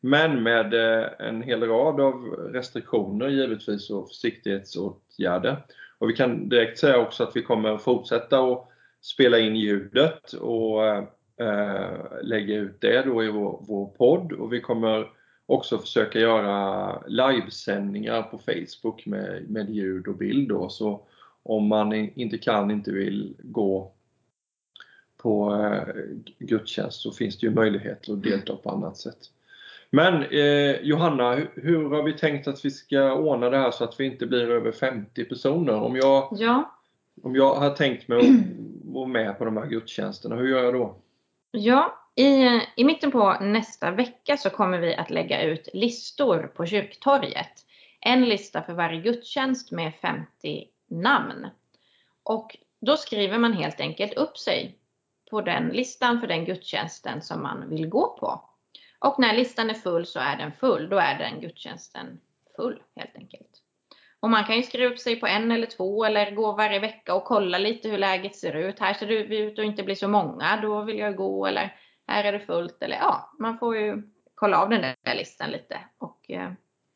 Men 0.00 0.42
med 0.42 0.74
eh, 0.74 1.06
en 1.18 1.42
hel 1.42 1.62
rad 1.62 2.00
av 2.00 2.14
restriktioner 2.52 3.28
givetvis 3.28 3.90
och 3.90 4.08
försiktighetsåtgärder. 4.08 5.64
Och 5.98 6.10
vi 6.10 6.12
kan 6.12 6.48
direkt 6.48 6.78
säga 6.78 6.98
också 6.98 7.22
att 7.22 7.36
vi 7.36 7.42
kommer 7.42 7.78
fortsätta 7.78 8.38
att 8.38 8.68
spela 9.00 9.38
in 9.38 9.56
ljudet 9.56 10.32
och 10.32 10.86
eh, 10.86 11.92
lägga 12.22 12.54
ut 12.54 12.80
det 12.80 13.02
då 13.02 13.24
i 13.24 13.30
vår, 13.30 13.64
vår 13.68 13.86
podd 13.86 14.32
och 14.32 14.52
vi 14.52 14.60
kommer 14.60 15.06
också 15.46 15.78
försöka 15.78 16.18
göra 16.18 17.02
livesändningar 17.06 18.22
på 18.22 18.38
Facebook 18.38 19.06
med, 19.06 19.50
med 19.50 19.70
ljud 19.70 20.08
och 20.08 20.16
bild 20.16 20.48
då. 20.48 20.68
Så 20.68 21.06
om 21.42 21.66
man 21.66 21.92
inte 21.92 22.38
kan, 22.38 22.70
inte 22.70 22.92
vill 22.92 23.36
gå 23.42 23.92
på 25.24 25.54
eh, 25.54 25.94
gudstjänst 26.38 27.00
så 27.00 27.12
finns 27.12 27.38
det 27.38 27.46
ju 27.46 27.54
möjlighet 27.54 28.08
att 28.08 28.22
delta 28.22 28.56
på 28.56 28.70
annat 28.70 28.96
sätt. 28.96 29.18
Men 29.90 30.22
eh, 30.22 30.80
Johanna, 30.80 31.34
hur, 31.34 31.50
hur 31.54 31.90
har 31.90 32.02
vi 32.02 32.12
tänkt 32.12 32.48
att 32.48 32.64
vi 32.64 32.70
ska 32.70 33.14
ordna 33.14 33.50
det 33.50 33.58
här 33.58 33.70
så 33.70 33.84
att 33.84 34.00
vi 34.00 34.04
inte 34.04 34.26
blir 34.26 34.50
över 34.50 34.72
50 34.72 35.24
personer? 35.24 35.74
Om 35.74 35.96
jag, 35.96 36.28
Ja, 36.30 36.78
om 37.22 37.36
jag 37.36 37.54
har 37.54 37.70
tänkt 37.70 38.08
mig 38.08 38.18
att 38.18 38.24
vara 38.94 39.06
med 39.06 39.38
på 39.38 39.44
de 39.44 39.56
här 39.56 39.66
gudstjänsterna, 39.66 40.36
hur 40.36 40.48
gör 40.48 40.64
jag 40.64 40.74
då? 40.74 40.96
Ja, 41.50 41.98
i, 42.16 42.60
i 42.76 42.84
mitten 42.84 43.10
på 43.10 43.36
nästa 43.40 43.90
vecka 43.90 44.36
så 44.36 44.50
kommer 44.50 44.78
vi 44.78 44.94
att 44.94 45.10
lägga 45.10 45.42
ut 45.42 45.68
listor 45.72 46.52
på 46.56 46.66
kyrktorget. 46.66 47.66
En 48.00 48.24
lista 48.24 48.62
för 48.62 48.72
varje 48.72 49.00
gudstjänst 49.00 49.70
med 49.70 49.94
50 49.94 50.64
namn. 50.88 51.46
Och 52.22 52.56
då 52.80 52.96
skriver 52.96 53.38
man 53.38 53.52
helt 53.52 53.80
enkelt 53.80 54.14
upp 54.14 54.38
sig 54.38 54.78
på 55.34 55.40
den 55.40 55.68
listan 55.68 56.20
för 56.20 56.26
den 56.26 56.44
gudstjänsten 56.44 57.22
som 57.22 57.42
man 57.42 57.68
vill 57.68 57.88
gå 57.88 58.16
på. 58.20 58.40
Och 58.98 59.18
när 59.18 59.36
listan 59.36 59.70
är 59.70 59.74
full 59.74 60.06
så 60.06 60.20
är 60.20 60.36
den 60.36 60.52
full, 60.52 60.88
då 60.88 60.98
är 60.98 61.18
den 61.18 61.40
gudstjänsten 61.40 62.20
full 62.56 62.82
helt 62.96 63.16
enkelt. 63.16 63.50
Och 64.20 64.30
man 64.30 64.44
kan 64.44 64.56
ju 64.56 64.62
skriva 64.62 64.92
upp 64.92 64.98
sig 64.98 65.20
på 65.20 65.26
en 65.26 65.52
eller 65.52 65.66
två 65.66 66.04
eller 66.04 66.30
gå 66.30 66.52
varje 66.52 66.78
vecka 66.78 67.14
och 67.14 67.24
kolla 67.24 67.58
lite 67.58 67.88
hur 67.88 67.98
läget 67.98 68.36
ser 68.36 68.56
ut. 68.56 68.78
Här 68.78 68.94
ser 68.94 69.06
det 69.06 69.14
ut 69.14 69.58
att 69.58 69.64
inte 69.64 69.82
bli 69.82 69.96
så 69.96 70.08
många, 70.08 70.60
då 70.62 70.82
vill 70.82 70.98
jag 70.98 71.16
gå. 71.16 71.46
Eller 71.46 71.76
här 72.06 72.24
är 72.24 72.32
det 72.32 72.40
fullt. 72.40 72.82
Eller 72.82 72.96
ja, 72.96 73.32
man 73.38 73.58
får 73.58 73.76
ju 73.76 74.02
kolla 74.34 74.62
av 74.62 74.70
den 74.70 74.94
där 75.02 75.14
listan 75.14 75.50
lite 75.50 75.78
och 75.98 76.30
eh, 76.30 76.52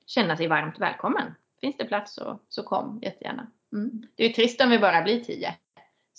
känna 0.07 0.37
sig 0.37 0.47
varmt 0.47 0.79
välkommen. 0.79 1.35
Finns 1.61 1.77
det 1.77 1.85
plats 1.85 2.15
så, 2.15 2.39
så 2.49 2.63
kom 2.63 2.99
jättegärna. 3.03 3.47
Mm. 3.73 4.03
Det 4.17 4.25
är 4.25 4.29
ju 4.29 4.35
trist 4.35 4.61
om 4.61 4.71
vi 4.71 4.79
bara 4.79 5.03
blir 5.03 5.25
tio. 5.25 5.55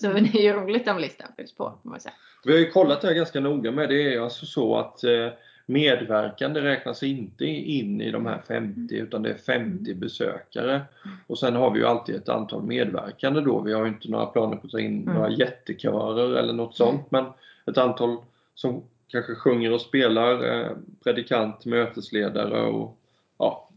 Så 0.02 0.08
det 0.14 0.20
är 0.20 0.42
ju 0.42 0.54
roligt 0.54 0.88
om 0.88 0.98
listan 1.00 1.28
fylls 1.38 1.56
på. 1.56 1.74
Får 1.84 1.90
man 1.90 2.00
säga. 2.00 2.14
Vi 2.46 2.52
har 2.52 2.60
ju 2.60 2.70
kollat 2.72 3.02
det 3.02 3.08
här 3.08 3.16
ganska 3.16 3.40
noga 3.40 3.72
med. 3.72 3.90
Det 3.90 4.14
är 4.16 4.22
alltså 4.22 4.46
så 4.46 4.78
att 4.78 5.04
eh, 5.04 5.28
medverkande 5.66 6.62
räknas 6.62 7.04
inte 7.04 7.46
in 7.46 8.02
i 8.02 8.12
de 8.12 8.26
här 8.26 8.42
50 8.48 8.96
utan 8.96 9.24
det 9.24 9.30
är 9.30 9.38
50 9.38 9.94
besökare. 9.96 10.82
Och 11.28 11.40
sen 11.40 11.56
har 11.56 11.72
vi 11.72 11.80
ju 11.80 11.86
alltid 11.86 12.16
ett 12.16 12.30
antal 12.30 12.64
medverkande 12.64 13.42
då. 13.42 13.62
Vi 13.62 13.74
har 13.74 13.82
ju 13.82 13.88
inte 13.88 14.12
några 14.12 14.26
planer 14.26 14.56
på 14.56 14.66
att 14.66 14.72
ta 14.72 14.80
in 14.80 15.02
Mm. 15.04 15.14
några 15.16 15.30
jättekörer 15.30 16.36
eller 16.38 16.54
något 16.54 16.76
sånt 16.76 17.12
men 17.12 17.26
ett 17.66 17.78
antal 17.78 18.18
som 18.56 18.84
kanske 19.08 19.36
sjunger 19.36 19.74
och 19.74 19.82
spelar, 19.82 20.62
eh, 20.62 20.72
predikant, 21.04 21.66
mötesledare 21.66 22.62
och 22.62 22.98
ja, 23.38 23.70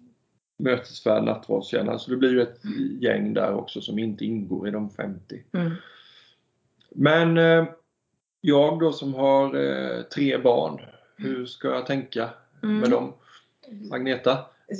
mötesvärd, 0.56 1.24
nattvardstjänare. 1.24 1.98
Så 1.98 2.10
det 2.10 2.16
blir 2.16 2.30
ju 2.30 2.42
ett 2.42 2.60
gäng 3.00 3.34
där 3.34 3.54
också 3.54 3.80
som 3.80 3.98
inte 3.98 4.24
ingår 4.24 4.68
i 4.68 4.70
de 4.70 4.90
50. 4.90 5.42
Mm. 5.52 5.72
Men 6.94 7.38
eh, 7.38 7.64
jag 8.40 8.78
då 8.80 8.92
som 8.92 9.14
har 9.14 9.54
eh, 9.54 10.02
tre 10.02 10.38
barn, 10.38 10.80
hur 11.16 11.46
ska 11.46 11.68
jag 11.68 11.86
tänka 11.86 12.30
Mm. 12.62 12.78
med 12.78 12.90
dem? 12.90 13.12
Agneta? 13.92 14.38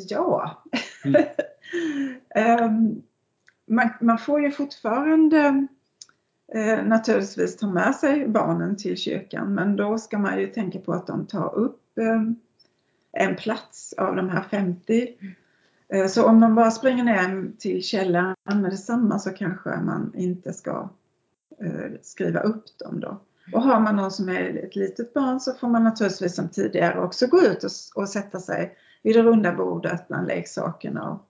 Ja. 0.08 0.62
Mm. 1.04 1.22
Ehm, 2.34 3.02
man, 3.66 3.88
man 4.00 4.18
får 4.18 4.40
ju 4.42 4.50
fortfarande 4.50 5.66
eh, 6.54 6.84
naturligtvis 6.84 7.56
ta 7.56 7.66
med 7.66 7.94
sig 7.94 8.28
barnen 8.28 8.76
till 8.76 8.96
kyrkan 8.96 9.54
men 9.54 9.76
då 9.76 9.98
ska 9.98 10.18
man 10.18 10.40
ju 10.40 10.46
tänka 10.46 10.78
på 10.78 10.92
att 10.92 11.06
de 11.06 11.26
tar 11.26 11.54
upp 11.54 11.98
eh, 11.98 12.22
en 13.12 13.36
plats 13.36 13.92
av 13.92 14.16
de 14.16 14.28
här 14.30 14.42
50. 14.50 15.14
Eh, 15.88 16.06
så 16.06 16.26
om 16.26 16.40
de 16.40 16.54
bara 16.54 16.70
springer 16.70 17.04
ner 17.04 17.50
till 17.58 17.82
källaren 17.82 18.36
med 18.46 18.70
detsamma 18.70 19.18
så 19.18 19.30
kanske 19.30 19.70
man 19.70 20.12
inte 20.16 20.52
ska 20.52 20.88
skriva 22.02 22.40
upp 22.40 22.78
dem 22.78 23.00
då. 23.00 23.20
Och 23.52 23.62
har 23.62 23.80
man 23.80 23.96
någon 23.96 24.10
som 24.10 24.28
är 24.28 24.64
ett 24.64 24.76
litet 24.76 25.14
barn 25.14 25.40
så 25.40 25.52
får 25.54 25.68
man 25.68 25.84
naturligtvis 25.84 26.34
som 26.36 26.48
tidigare 26.48 27.00
också 27.00 27.26
gå 27.26 27.40
ut 27.42 27.64
och, 27.64 27.70
och 28.02 28.08
sätta 28.08 28.40
sig 28.40 28.76
vid 29.02 29.16
det 29.16 29.22
runda 29.22 29.52
bordet 29.52 30.08
bland 30.08 30.26
leksakerna. 30.28 31.10
Och, 31.10 31.26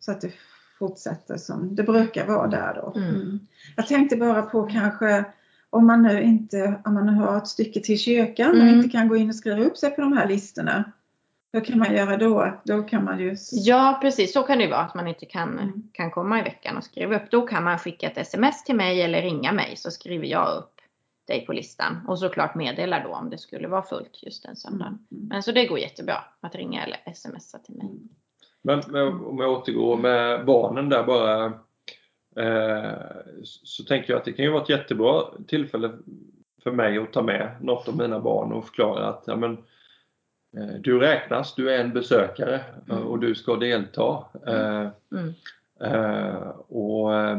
Så 0.00 0.10
att 0.12 0.20
det 0.20 0.32
fortsätter 0.78 1.36
som 1.36 1.74
det 1.74 1.82
brukar 1.82 2.26
vara 2.26 2.46
där 2.46 2.74
då. 2.74 3.00
Mm. 3.00 3.14
Mm. 3.14 3.38
Jag 3.76 3.86
tänkte 3.86 4.16
bara 4.16 4.42
på 4.42 4.62
kanske 4.66 5.24
om 5.70 5.86
man 5.86 6.02
nu 6.02 6.22
inte, 6.22 6.80
om 6.84 6.94
man 6.94 7.06
nu 7.06 7.12
har 7.12 7.36
ett 7.38 7.48
stycke 7.48 7.80
till 7.80 7.98
kyrkan 7.98 8.50
och 8.50 8.56
Mm. 8.56 8.74
inte 8.74 8.88
kan 8.88 9.08
gå 9.08 9.16
in 9.16 9.28
och 9.28 9.34
skriva 9.34 9.60
upp 9.60 9.76
sig 9.76 9.90
på 9.90 10.00
de 10.00 10.12
här 10.12 10.28
listorna. 10.28 10.92
Hur 11.56 11.64
kan 11.64 11.78
man 11.78 11.94
göra 11.94 12.16
då? 12.16 12.52
Då 12.64 12.82
kan 12.82 13.04
man 13.04 13.20
ju... 13.20 13.36
Ja, 13.52 13.98
precis. 14.02 14.32
Så 14.32 14.42
kan 14.42 14.58
det 14.58 14.64
ju 14.64 14.70
vara 14.70 14.80
att 14.80 14.94
man 14.94 15.08
inte 15.08 15.26
kan, 15.26 15.58
Mm. 15.58 15.82
kan 15.92 16.10
komma 16.10 16.38
i 16.40 16.42
veckan 16.42 16.76
och 16.76 16.84
skriva 16.84 17.16
upp. 17.16 17.30
Då 17.30 17.46
kan 17.46 17.64
man 17.64 17.78
skicka 17.78 18.06
ett 18.06 18.18
sms 18.18 18.64
till 18.64 18.76
mig 18.76 19.02
eller 19.02 19.22
ringa 19.22 19.52
mig 19.52 19.76
så 19.76 19.90
skriver 19.90 20.26
jag 20.26 20.56
upp 20.58 20.72
dig 21.26 21.46
på 21.46 21.52
listan. 21.52 22.04
Och 22.08 22.18
såklart 22.18 22.54
meddela 22.54 23.02
då 23.02 23.08
om 23.08 23.30
det 23.30 23.38
skulle 23.38 23.68
vara 23.68 23.82
fullt 23.82 24.22
just 24.22 24.42
den 24.42 24.56
söndagen. 24.56 24.98
Mm. 25.10 25.28
Men 25.28 25.42
så 25.42 25.52
det 25.52 25.66
går 25.66 25.78
jättebra 25.78 26.24
att 26.40 26.54
ringa 26.54 26.84
eller 26.84 27.14
smsa 27.14 27.58
till 27.58 27.74
mig. 27.74 27.90
Men, 28.62 28.82
men 28.88 29.08
om 29.08 29.38
jag 29.38 29.52
återgår 29.52 29.96
med 29.96 30.44
barnen 30.46 30.88
där 30.88 31.02
bara. 31.02 31.44
Eh, 32.36 32.92
så 33.42 33.84
tänker 33.84 34.12
jag 34.12 34.18
att 34.18 34.24
det 34.24 34.32
kan 34.32 34.44
ju 34.44 34.50
vara 34.50 34.62
ett 34.62 34.68
jättebra 34.68 35.22
tillfälle 35.48 35.92
för 36.62 36.72
mig 36.72 36.98
att 36.98 37.12
ta 37.12 37.22
med 37.22 37.56
något 37.60 37.88
av 37.88 37.96
mina 37.96 38.20
barn 38.20 38.52
och 38.52 38.66
förklara 38.66 39.08
att 39.08 39.24
ja, 39.26 39.36
men, 39.36 39.52
eh, 39.52 39.58
du 40.80 40.98
räknas, 41.00 41.54
du 41.54 41.70
är 41.74 41.80
en 41.80 41.92
besökare 41.92 42.60
eh, 42.90 42.96
och 42.98 43.18
du 43.18 43.34
ska 43.34 43.56
delta. 43.56 44.24
Eh, 44.46 44.88
Mm. 45.12 45.34
Eh, 45.80 46.48
och 46.68 47.14
eh, 47.14 47.38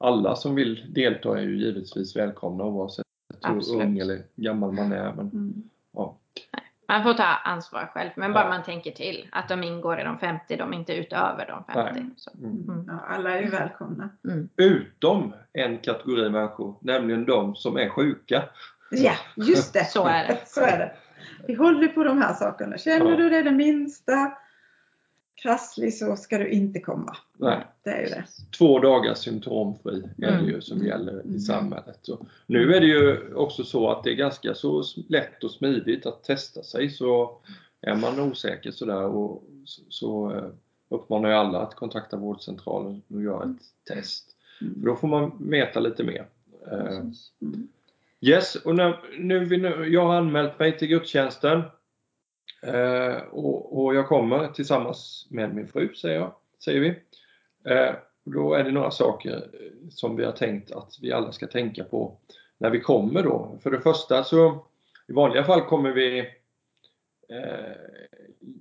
alla 0.00 0.36
som 0.36 0.54
vill 0.54 0.92
delta 0.94 1.38
är 1.38 1.42
ju 1.42 1.56
givetvis 1.58 2.16
välkomna 2.16 2.64
oavsett 2.64 3.06
hur 3.44 3.82
ung 3.82 3.98
eller 3.98 4.22
gammal 4.36 4.72
man 4.72 4.92
är. 4.92 5.12
Men, 5.12 5.30
Mm. 5.30 5.62
ja. 5.92 6.16
Man 6.88 7.02
får 7.02 7.14
ta 7.14 7.22
ansvar 7.24 7.90
själv, 7.94 8.10
men 8.16 8.32
bara 8.32 8.44
Ja. 8.44 8.48
man 8.48 8.62
tänker 8.62 8.90
till 8.90 9.28
att 9.32 9.48
de 9.48 9.62
ingår 9.62 10.00
i 10.00 10.04
de 10.04 10.18
50, 10.18 10.56
de 10.56 10.72
är 10.72 10.76
inte 10.76 10.94
utöver 10.94 11.46
de 11.46 11.64
50. 11.74 12.00
Nej. 12.00 12.10
Så. 12.16 12.30
Mm. 12.38 12.62
Mm. 12.68 12.84
Ja, 12.88 12.98
alla 13.08 13.30
är 13.38 13.42
ju 13.42 13.48
välkomna. 13.50 14.08
Mm. 14.24 14.48
Utom 14.56 15.34
en 15.52 15.78
kategori 15.78 16.30
människor, 16.30 16.76
nämligen 16.80 17.24
de 17.26 17.54
som 17.54 17.76
är 17.76 17.88
sjuka. 17.88 18.42
Ja, 18.90 19.12
just 19.36 19.72
det. 19.72 19.84
Så 19.84 20.06
är 20.06 20.26
det. 20.28 20.38
Så 20.46 20.60
är 20.60 20.78
det. 20.78 20.92
Vi 21.46 21.54
håller 21.54 21.88
på 21.88 22.04
de 22.04 22.18
här 22.18 22.34
sakerna. 22.34 22.78
Känner 22.78 23.10
Ja. 23.10 23.16
du 23.16 23.30
det 23.30 23.42
det 23.42 23.50
minsta 23.50 24.32
krasslig 25.34 25.94
så 25.94 26.16
ska 26.16 26.38
du 26.38 26.48
inte 26.48 26.80
komma. 26.80 27.16
Nej. 27.38 27.66
Det 27.82 27.90
är 27.90 28.00
ju 28.02 28.08
det. 28.08 28.24
Två 28.58 28.78
dagar 28.78 29.14
symptomfri 29.14 29.96
är 30.18 30.26
det 30.26 30.26
Mm. 30.28 30.46
ju 30.46 30.60
som 30.60 30.86
gäller 30.86 31.12
i 31.12 31.28
Mm. 31.28 31.38
samhället. 31.40 31.98
Så 32.02 32.26
nu 32.46 32.74
är 32.74 32.80
det 32.80 32.86
ju 32.86 33.34
också 33.34 33.64
så 33.64 33.90
att 33.90 34.04
det 34.04 34.10
är 34.10 34.14
ganska 34.14 34.54
så 34.54 34.82
lätt 35.08 35.44
och 35.44 35.50
smidigt 35.50 36.06
att 36.06 36.24
testa 36.24 36.62
sig. 36.62 36.90
Så 36.90 37.36
är 37.80 37.96
man 37.96 38.20
osäker 38.20 38.70
sådär 38.70 39.02
och 39.04 39.42
så, 39.64 39.82
så 39.88 40.30
eh, 40.36 40.44
uppmanar 40.88 41.28
jag 41.30 41.38
alla 41.38 41.60
att 41.62 41.74
kontakta 41.74 42.16
vårdcentralen 42.16 43.02
och 43.08 43.22
göra 43.22 43.44
ett 43.44 43.94
test. 43.94 44.36
För 44.58 44.64
Mm. 44.64 44.84
då 44.84 44.96
får 44.96 45.08
man 45.08 45.32
veta 45.50 45.80
lite 45.80 46.04
mer. 46.04 46.26
Eh, 46.72 46.86
Mm. 47.40 47.68
Yes, 48.24 48.56
och 48.56 48.74
när 48.74 49.00
nu, 49.18 49.58
nu, 49.58 49.88
jag 49.88 50.06
har 50.06 50.14
anmält 50.14 50.58
mig 50.58 50.78
till 50.78 50.88
gudstjänsten. 50.88 51.62
Eh, 52.62 53.16
och, 53.16 53.82
och 53.82 53.94
jag 53.94 54.08
kommer 54.08 54.48
tillsammans 54.48 55.26
med 55.30 55.54
min 55.54 55.68
fru, 55.68 55.94
säger, 55.94 56.20
jag, 56.20 56.34
säger 56.64 56.80
vi. 56.80 56.88
Eh, 57.72 57.94
då 58.24 58.54
är 58.54 58.64
det 58.64 58.70
några 58.70 58.90
saker 58.90 59.36
eh, 59.36 59.88
som 59.90 60.16
vi 60.16 60.24
har 60.24 60.32
tänkt 60.32 60.72
att 60.72 60.98
vi 61.00 61.12
alla 61.12 61.32
ska 61.32 61.46
tänka 61.46 61.84
på 61.84 62.18
när 62.58 62.70
vi 62.70 62.80
kommer 62.80 63.22
då. 63.22 63.58
För 63.62 63.70
det 63.70 63.80
första 63.80 64.24
så, 64.24 64.66
i 65.08 65.12
vanliga 65.12 65.44
fall 65.44 65.62
kommer 65.62 65.92
vi 65.92 66.18
eh, 67.28 67.76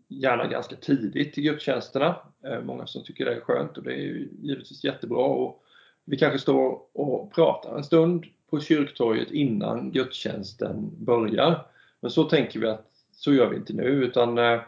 gärna 0.07 0.47
ganska 0.47 0.76
tidigt 0.76 1.34
till 1.34 1.43
gudstjänsterna. 1.43 2.16
Eh, 2.45 2.62
många 2.62 2.88
som 2.88 3.03
tycker 3.03 3.26
det 3.26 3.36
är 3.36 3.41
skönt 3.41 3.78
och 3.78 3.84
det 3.84 3.93
är 3.93 4.01
ju 4.01 4.30
givetvis 4.41 4.84
jättebra. 4.84 5.26
Och 5.26 5.64
vi 6.05 6.18
kanske 6.18 6.39
står 6.39 6.82
och 6.93 7.34
pratar 7.34 7.78
en 7.78 7.84
stund 7.84 8.26
på 8.52 8.60
kyrktorget 8.60 9.32
innan 9.32 9.91
gudstjänsten 9.91 11.06
börjar. 11.06 11.66
Men 11.99 12.12
så 12.12 12.24
tänker 12.24 12.60
vi 12.60 12.68
att 12.68 12.88
så 13.12 13.34
gör 13.34 13.49
vi 13.49 13.56
inte 13.56 13.74
nu 13.74 13.84
utan 13.84 14.38
eh, 14.38 14.62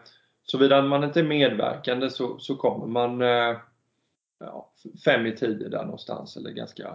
såvida 0.43 0.81
man 0.81 1.03
inte 1.03 1.19
är 1.19 1.23
medverkande 1.23 2.09
så, 2.09 2.39
så 2.39 2.55
kommer 2.55 2.88
man 2.88 3.21
eh, 3.21 3.57
ja, 4.39 4.71
fem 5.05 5.25
i 5.25 5.36
tio 5.36 5.69
där 5.69 5.84
någonstans 5.84 6.38
eller 6.38 6.51
ganska 6.51 6.88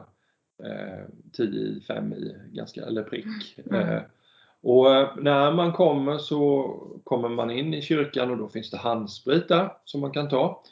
eh, 0.65 1.05
tio 1.33 1.61
i 1.61 1.81
fem 1.81 2.13
i 2.13 2.35
ganska, 2.53 2.85
eller 2.85 3.03
prick. 3.03 3.59
Mm. 3.71 3.89
Eh, 3.89 4.03
och 4.61 4.95
eh, 4.95 5.17
när 5.17 5.53
man 5.53 5.73
kommer 5.73 6.19
så 6.19 6.75
kommer 7.05 7.29
man 7.29 7.51
in 7.51 7.75
i 7.75 7.83
kyrkan 7.83 8.31
och 8.31 8.37
då 8.37 8.49
finns 8.49 8.71
det 8.71 8.77
handsprit 8.77 9.49
där 9.49 9.73
som 9.85 10.01
man 10.01 10.11
kan 10.11 10.29
ta. 10.29 10.63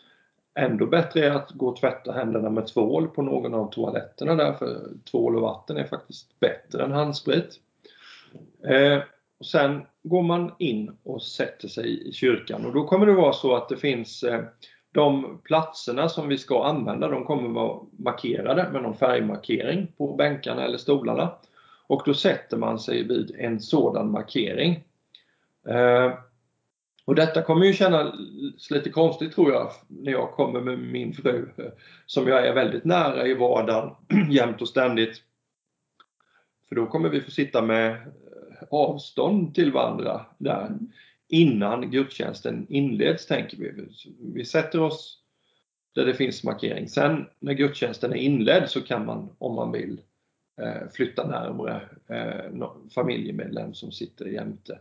Ändå 0.59 0.86
bättre 0.86 1.26
är 1.26 1.30
att 1.30 1.50
gå 1.50 1.68
och 1.68 1.76
tvätta 1.76 2.12
händerna 2.12 2.50
med 2.50 2.66
tvål 2.66 3.09
på 3.09 3.22
någon 3.22 3.54
av 3.54 3.70
toaletterna 3.70 4.34
där 4.34 4.52
för 4.52 4.88
tvål 5.11 5.36
och 5.36 5.42
vatten 5.42 5.76
är 5.76 5.84
faktiskt 5.84 6.40
bättre 6.40 6.84
än 6.84 6.92
handsprit. 6.92 7.61
Eh, 8.64 9.02
och 9.38 9.46
sen 9.46 9.86
går 10.02 10.22
man 10.22 10.52
in 10.59 10.96
och 11.02 11.22
sätter 11.22 11.68
sig 11.68 12.09
i 12.09 12.12
kyrkan 12.12 12.66
och 12.66 12.72
då 12.72 12.84
kommer 12.84 13.07
det 13.07 13.12
vara 13.12 13.32
så 13.32 13.57
att 13.57 13.68
det 13.68 13.76
finns 13.76 14.22
eh, 14.22 14.44
de 14.92 15.40
platserna 15.44 16.09
som 16.09 16.28
vi 16.28 16.38
ska 16.38 16.64
använda, 16.64 17.09
de 17.09 17.24
kommer 17.24 17.48
vara 17.48 17.80
markerade 17.98 18.70
med 18.72 18.82
någon 18.82 18.96
färgmarkering 18.96 19.92
på 19.98 20.14
bänkarna 20.14 20.64
eller 20.64 20.78
stolarna. 20.78 21.32
Och 21.86 22.02
då 22.07 22.14
sätter 22.14 22.57
man 22.57 22.78
sig 22.78 23.02
vid 23.02 23.36
en 23.38 23.61
sådan 23.61 24.11
markering. 24.11 24.84
Eh, 25.68 26.12
och 27.07 27.14
detta 27.14 27.42
kommer 27.42 27.66
ju 27.66 27.72
kännas 27.72 28.14
lite 28.70 28.90
konstigt 28.90 29.34
tror 29.34 29.52
jag 29.52 29.72
när 29.88 30.12
jag 30.12 30.32
kommer 30.32 30.61
med 30.61 30.78
min 30.78 31.14
fru 31.14 31.48
som 32.07 32.28
jag 32.28 32.46
är 32.46 32.54
väldigt 32.54 32.84
nära 32.84 33.26
i 33.26 33.34
vardagen 33.34 33.94
jämt 34.30 34.62
och 34.62 34.68
ständigt. 34.68 35.22
För 36.68 36.76
då 36.76 36.86
kommer 36.86 37.09
vi 37.09 37.20
få 37.20 37.30
sitta 37.30 37.62
med 37.62 37.90
eh, 37.90 37.98
avstånd 38.70 39.54
till 39.54 39.72
varandra 39.72 40.26
där 40.38 40.78
innan 41.28 41.90
gudstjänsten 41.90 42.66
inleds 42.68 43.26
tänker 43.26 43.57
vi. 43.57 43.88
Vi 44.34 44.44
sätter 44.44 44.80
oss 44.80 45.18
där 45.94 46.07
det 46.07 46.14
finns 46.14 46.44
markering. 46.44 46.88
Sen 46.88 47.26
när 47.38 47.52
gudstjänsten 47.52 48.12
är 48.12 48.16
inledd 48.16 48.70
så 48.70 48.80
kan 48.80 49.07
man 49.07 49.30
om 49.38 49.54
man 49.54 49.72
vill 49.72 50.00
eh, 50.61 50.88
flytta 50.92 51.26
närmare 51.26 51.80
eh, 52.09 52.70
familjemedlem 52.94 53.74
som 53.74 53.92
sitter 53.92 54.26
jämte 54.26 54.78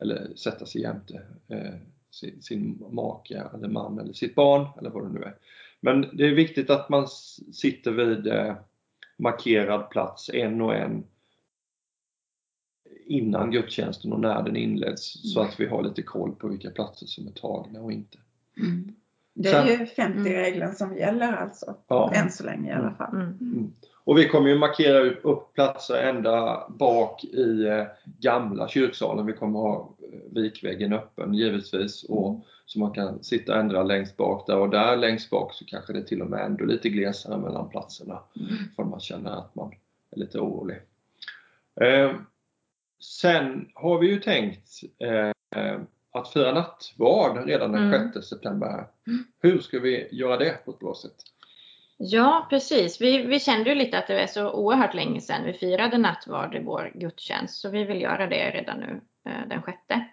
eller 0.00 0.34
sätta 0.36 0.66
sig 0.66 0.80
jämte 0.82 1.22
eh, 1.48 1.74
sin, 2.10 2.42
sin 2.42 2.84
make 2.90 3.42
eller 3.54 3.68
man 3.68 3.98
eller 3.98 4.12
sitt 4.12 4.34
barn 4.34 4.66
eller 4.78 4.90
vad 4.90 5.02
det 5.04 5.12
nu 5.12 5.22
är. 5.22 5.34
Men 5.80 6.06
det 6.12 6.26
är 6.26 6.34
viktigt 6.34 6.70
att 6.70 6.88
man 6.88 7.08
sitter 7.52 7.90
vid 7.90 8.26
eh, 8.26 8.56
markerad 9.16 9.90
plats 9.90 10.30
en 10.30 10.60
och 10.60 10.74
en 10.74 11.04
innan 13.06 13.50
gudstjänsten 13.50 14.12
och 14.12 14.20
när 14.20 14.42
den 14.42 14.56
inleds 14.56 15.32
så 15.34 15.40
att 15.40 15.60
vi 15.60 15.66
har 15.66 15.82
lite 15.82 16.02
koll 16.02 16.34
på 16.34 16.48
vilka 16.48 16.70
platser 16.70 17.06
som 17.06 17.26
är 17.26 17.32
tagna 17.32 17.80
och 17.80 17.92
inte. 17.92 18.18
Mm. 18.56 18.94
Det 19.34 19.48
är 19.48 19.66
Sen- 19.66 19.78
ju 19.78 19.84
50-regeln 19.84 20.74
som 20.74 20.96
gäller 20.96 21.32
alltså. 21.32 21.76
Ja. 21.88 22.12
Än 22.14 22.30
så 22.30 22.44
länge 22.44 22.70
i 22.70 22.74
alla 22.74 22.94
fall. 22.94 23.16
Mm. 24.08 24.14
Och 24.14 24.18
vi 24.18 24.28
kommer 24.28 24.48
ju 24.48 24.58
markera 24.58 24.98
upp 25.22 25.54
platser 25.54 26.02
ända 26.02 26.66
bak 26.68 27.24
i 27.24 27.64
eh, 27.66 27.84
gamla 28.04 28.68
kyrksalen. 28.68 29.26
Vi 29.26 29.32
kommer 29.32 29.58
ha 29.58 29.94
eh, 30.12 30.32
vikväggen 30.32 30.92
öppen 30.92 31.34
givetvis 31.34 32.04
och 32.04 32.44
så 32.66 32.78
man 32.78 32.92
kan 32.92 33.24
sitta 33.24 33.52
och 33.52 33.58
ändra 33.58 33.82
längst 33.82 34.16
bak 34.16 34.46
där 34.46 34.58
och 34.58 34.70
där 34.70 34.96
längst 34.96 35.30
bak 35.30 35.54
så 35.54 35.64
kanske 35.64 35.92
det 35.92 36.02
till 36.02 36.22
och 36.22 36.30
med 36.30 36.44
ändå 36.44 36.64
lite 36.64 36.88
glesare 36.88 37.38
mellan 37.38 37.68
platserna 37.68 38.18
för 38.76 38.84
man 38.84 39.00
känner 39.00 39.30
att 39.30 39.54
man 39.54 39.72
är 40.10 40.18
lite 40.18 40.38
orolig. 40.38 40.76
Eh, 41.80 42.12
sen 43.00 43.68
har 43.74 43.98
vi 43.98 44.10
ju 44.10 44.20
tänkt 44.20 44.68
eh, 44.98 45.62
eh, 45.62 45.80
att 46.12 46.32
fira 46.32 46.52
nattvard 46.52 47.46
redan 47.46 47.72
den 47.72 47.92
Mm. 47.94 48.12
6 48.12 48.26
september. 48.26 48.86
Hur 49.40 49.58
ska 49.58 49.78
vi 49.80 50.08
göra 50.12 50.36
det 50.36 50.64
på 50.64 50.70
ett 50.70 50.78
bra 50.78 50.94
sätt? 50.94 51.14
Ja, 52.00 52.46
precis. 52.50 53.00
Vi, 53.00 53.26
vi 53.26 53.40
kände 53.40 53.70
ju 53.70 53.76
lite 53.76 53.98
att 53.98 54.06
det 54.06 54.22
är 54.22 54.26
så 54.26 54.52
oerhört 54.52 54.94
länge 54.94 55.20
sedan 55.20 55.44
vi 55.44 55.52
firade 55.52 55.98
nattvard 55.98 56.54
i 56.54 56.62
vår 56.62 56.92
gudstjänst, 56.94 57.60
så 57.60 57.70
vi 57.70 57.84
vill 57.84 58.00
göra 58.00 58.26
det 58.26 58.50
redan 58.50 58.80
nu 58.80 59.00
eh, 59.24 59.48
den 59.48 59.62
sjätte. 59.62 60.04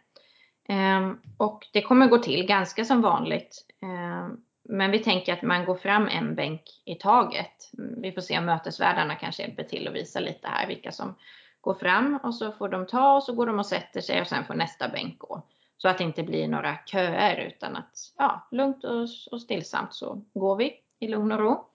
Ehm, 0.68 1.20
och 1.38 1.68
det 1.74 1.82
kommer 1.82 2.08
gå 2.08 2.18
till 2.18 2.46
ganska 2.46 2.86
som 2.86 3.02
vanligt. 3.02 3.66
Ehm, 3.82 4.38
men 4.64 4.92
vi 4.92 5.00
tänker 5.00 5.34
att 5.34 5.42
man 5.42 5.66
går 5.66 5.76
fram 5.76 6.08
en 6.08 6.36
bänk 6.36 6.62
i 6.86 6.96
taget. 6.96 7.72
Vi 7.98 8.12
får 8.12 8.22
se 8.22 8.38
om 8.38 8.46
mötesvärdarna 8.46 9.16
kanske 9.16 9.44
hjälper 9.44 9.64
till 9.64 9.88
och 9.88 9.96
visa 9.96 10.20
lite 10.20 10.48
här 10.48 10.68
vilka 10.68 10.92
som 10.92 11.16
går 11.62 11.74
fram 11.74 12.20
och 12.24 12.36
så 12.36 12.52
får 12.52 12.70
de 12.70 12.88
ta 12.88 13.16
och 13.16 13.24
så 13.24 13.34
går 13.34 13.46
de 13.46 13.60
och 13.60 13.66
sätter 13.66 14.02
sig 14.02 14.22
och 14.22 14.28
sen 14.28 14.46
får 14.46 14.54
nästa 14.54 14.90
bänk 14.90 15.20
gå. 15.20 15.42
Så 15.78 15.88
att 15.88 15.98
det 15.98 16.04
inte 16.04 16.24
blir 16.24 16.48
några 16.48 16.78
köer 16.86 17.36
utan 17.36 17.76
att 17.76 18.14
ja, 18.18 18.48
lugnt 18.52 18.84
och, 18.84 19.08
och 19.32 19.42
stillsamt 19.42 19.94
så 19.94 20.22
går 20.34 20.56
vi 20.56 20.74
i 21.00 21.08
lugn 21.08 21.32
och 21.32 21.40
ro 21.40 21.70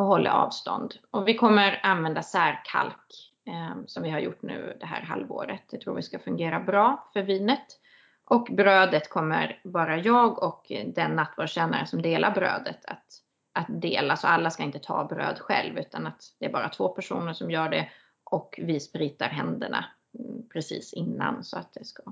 och 0.00 0.06
håller 0.06 0.30
avstånd. 0.30 0.94
Och 1.10 1.28
vi 1.28 1.34
kommer 1.34 1.80
använda 1.82 2.22
särkalk 2.22 3.32
eh, 3.46 3.84
som 3.86 4.02
vi 4.02 4.10
har 4.10 4.20
gjort 4.20 4.42
nu 4.42 4.76
det 4.80 4.86
här 4.86 5.02
halvåret. 5.02 5.62
Det 5.70 5.80
tror 5.80 5.94
vi 5.94 6.02
ska 6.02 6.18
fungera 6.18 6.60
bra 6.60 7.10
för 7.12 7.22
vinet. 7.22 7.80
Och 8.24 8.48
brödet 8.50 9.10
kommer 9.10 9.60
bara 9.64 9.98
jag 9.98 10.42
och 10.42 10.72
den 10.86 11.10
nattvardstjänare 11.10 11.86
som 11.86 12.02
delar 12.02 12.34
brödet 12.34 12.84
att, 12.84 13.04
att 13.52 13.66
dela. 13.68 14.16
Så 14.16 14.26
alla 14.26 14.50
ska 14.50 14.62
inte 14.62 14.78
ta 14.78 15.04
bröd 15.04 15.38
själv 15.38 15.78
utan 15.78 16.06
att 16.06 16.22
det 16.38 16.46
är 16.46 16.52
bara 16.52 16.68
två 16.68 16.88
personer 16.88 17.32
som 17.32 17.50
gör 17.50 17.68
det 17.68 17.88
och 18.24 18.60
vi 18.62 18.80
spritar 18.80 19.28
händerna 19.28 19.84
mm, 20.18 20.48
precis 20.48 20.92
innan 20.92 21.44
så 21.44 21.58
att 21.58 21.72
det 21.72 21.84
ska 21.84 22.02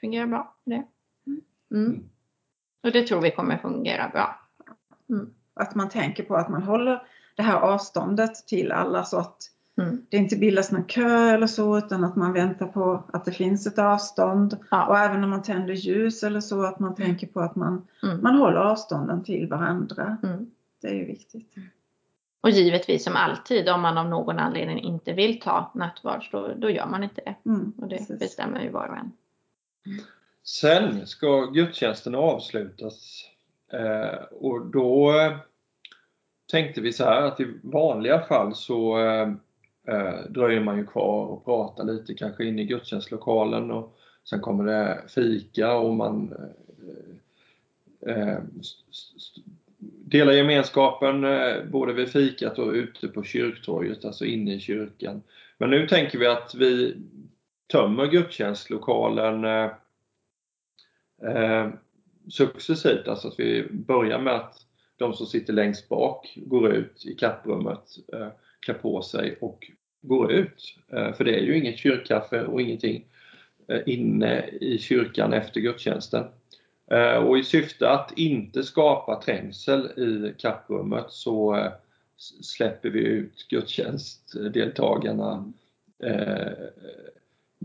fungera 0.00 0.26
bra. 0.26 0.54
Det. 0.64 0.84
Mm. 1.70 2.08
Och 2.82 2.92
det 2.92 3.06
tror 3.06 3.20
vi 3.20 3.30
kommer 3.30 3.58
fungera 3.58 4.08
bra. 4.08 4.40
Att 5.54 5.74
man 5.74 5.88
tänker 5.88 6.22
på 6.22 6.36
att 6.36 6.48
man 6.48 6.62
håller 6.62 7.02
det 7.36 7.42
här 7.42 7.56
avståndet 7.60 8.46
till 8.46 8.72
alla 8.72 9.04
så 9.04 9.18
att 9.18 9.50
Mm. 9.78 10.06
det 10.08 10.16
inte 10.16 10.36
bildas 10.36 10.72
någon 10.72 10.84
kö 10.84 11.30
eller 11.30 11.46
så 11.46 11.78
utan 11.78 12.04
att 12.04 12.16
man 12.16 12.32
väntar 12.32 12.66
på 12.66 13.04
att 13.12 13.24
det 13.24 13.32
finns 13.32 13.66
ett 13.66 13.78
avstånd. 13.78 14.56
Ja. 14.70 14.86
Och 14.86 14.98
även 14.98 15.20
när 15.20 15.28
man 15.28 15.42
tänder 15.42 15.74
ljus 15.74 16.22
eller 16.22 16.40
så 16.40 16.62
att 16.62 16.78
man 16.78 16.94
tänker 16.94 17.26
på 17.26 17.40
att 17.40 17.56
man, 17.56 17.86
Mm. 18.02 18.22
man 18.22 18.34
håller 18.36 18.56
avstånden 18.56 19.24
till 19.24 19.48
varandra. 19.48 20.16
Mm. 20.22 20.50
Det 20.82 20.88
är 20.88 20.94
ju 20.94 21.04
viktigt. 21.04 21.54
Och 22.40 22.50
givetvis 22.50 23.04
som 23.04 23.16
alltid, 23.16 23.68
om 23.68 23.80
man 23.80 23.98
av 23.98 24.08
någon 24.08 24.38
anledning 24.38 24.78
inte 24.78 25.12
vill 25.12 25.40
ta 25.40 25.70
nattvard, 25.74 26.28
då, 26.32 26.50
då 26.56 26.70
gör 26.70 26.86
man 26.86 27.04
inte 27.04 27.20
det. 27.24 27.34
Mm, 27.50 27.72
Och 27.78 27.88
det 27.88 27.96
precis. 27.98 28.18
bestämmer 28.18 28.60
ju 28.62 28.70
var 28.70 28.88
och 28.88 28.96
en. 28.96 29.12
Sen 30.44 31.06
ska 31.06 31.44
gudstjänsten 31.46 32.14
avslutas 32.14 33.24
Eh, 33.74 34.18
och 34.30 34.66
då 34.66 35.20
eh, 35.20 35.36
tänkte 36.50 36.80
vi 36.80 36.92
så 36.92 37.04
här 37.04 37.22
att 37.22 37.40
i 37.40 37.46
vanliga 37.62 38.20
fall 38.20 38.54
så 38.54 38.98
eh, 38.98 39.28
eh, 39.88 40.20
dröjer 40.28 40.60
man 40.60 40.78
ju 40.78 40.86
kvar 40.86 41.26
och 41.26 41.44
pratar 41.44 41.84
lite 41.84 42.14
kanske 42.14 42.44
inne 42.44 42.62
i 42.62 42.66
gudstjänstlokalen 42.66 43.70
och 43.70 43.98
Sen 44.24 44.40
kommer 44.40 44.64
det 44.64 45.02
fika 45.08 45.76
och 45.76 45.94
man 45.94 46.34
eh, 48.06 48.14
eh 48.16 48.38
delar 50.06 50.32
gemenskapen 50.32 51.24
eh, 51.24 51.64
både 51.64 51.92
vid 51.92 52.08
fikat 52.08 52.58
och 52.58 52.72
ute 52.72 53.08
på 53.08 53.22
kyrktorget, 53.22 54.04
alltså 54.04 54.24
inne 54.24 54.54
i 54.54 54.60
kyrkan. 54.60 55.22
Men 55.58 55.70
nu 55.70 55.86
tänker 55.86 56.18
vi 56.18 56.26
att 56.26 56.54
vi 56.54 56.96
tömmer 57.66 58.06
gudstjänstlokalen 58.06 59.44
eh, 59.44 59.70
successivt, 62.28 63.08
alltså 63.08 63.28
att 63.28 63.40
vi 63.40 63.66
börjar 63.70 64.18
med 64.18 64.34
att 64.34 64.66
de 64.96 65.14
som 65.14 65.26
sitter 65.26 65.52
längst 65.52 65.88
bak 65.88 66.34
går 66.36 66.72
ut 66.72 67.06
i 67.06 67.14
kapprummet, 67.14 67.98
eh, 68.12 68.28
klär 68.60 68.74
på 68.74 69.02
sig 69.02 69.38
och 69.40 69.70
går 70.02 70.32
ut. 70.32 70.76
Eh, 70.92 71.12
för 71.12 71.24
det 71.24 71.38
är 71.38 71.42
ju 71.42 71.58
inget 71.58 71.78
kyrkkaffe 71.78 72.42
och 72.42 72.60
ingenting 72.60 73.04
eh, 73.68 73.80
inne 73.86 74.46
i 74.46 74.78
kyrkan 74.78 75.32
efter 75.32 75.60
gudstjänsten. 75.60 76.24
Och 77.26 77.38
i 77.38 77.44
syfte 77.44 77.90
att 77.90 78.12
inte 78.16 78.62
skapa 78.62 79.20
trängsel 79.20 79.98
i 79.98 80.34
kapprummet 80.38 81.06
så 81.08 81.68
släpper 82.42 82.90
vi 82.90 83.00
ut 83.00 83.48
gudstjänstdeltagarna 83.48 85.52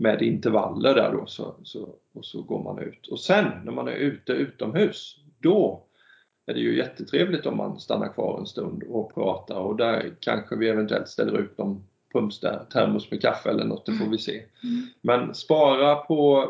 med 0.00 0.22
intervaller 0.22 0.94
där 0.94 1.12
då 1.12 1.26
så, 1.26 1.54
så, 1.62 1.88
och 2.12 2.24
så 2.24 2.42
går 2.42 2.62
man 2.62 2.78
ut. 2.78 3.06
Och 3.06 3.20
sen 3.20 3.46
när 3.64 3.72
man 3.72 3.88
är 3.88 3.92
ute 3.92 4.32
utomhus, 4.32 5.16
då 5.38 5.82
är 6.46 6.54
det 6.54 6.60
ju 6.60 6.76
jättetrevligt 6.76 7.46
om 7.46 7.56
man 7.56 7.80
stannar 7.80 8.12
kvar 8.12 8.38
en 8.38 8.46
stund 8.46 8.82
och 8.88 9.14
pratar 9.14 9.56
och 9.56 9.76
där 9.76 10.14
kanske 10.20 10.56
vi 10.56 10.68
eventuellt 10.68 11.08
ställer 11.08 11.38
ut 11.38 11.58
någon 11.58 11.84
pumpster, 12.12 12.64
termos 12.72 13.10
med 13.10 13.22
kaffe 13.22 13.50
eller 13.50 13.64
något, 13.64 13.86
det 13.86 13.92
får 13.92 14.06
vi 14.06 14.18
se. 14.18 14.42
Men 15.00 15.34
spara 15.34 15.96
på 15.96 16.48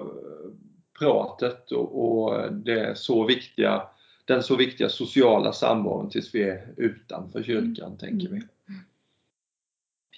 pratet 0.99 1.73
och, 1.73 2.23
och 2.23 2.53
det 2.53 2.99
så 2.99 3.25
viktiga, 3.25 3.83
den 4.25 4.43
så 4.43 4.57
viktiga 4.57 4.89
sociala 4.89 5.53
samvaron 5.53 6.11
tills 6.11 6.35
vi 6.35 6.43
är 6.43 6.75
utanför 6.77 7.43
kyrkan, 7.43 7.99
tänker 7.99 8.29
vi. 8.29 8.43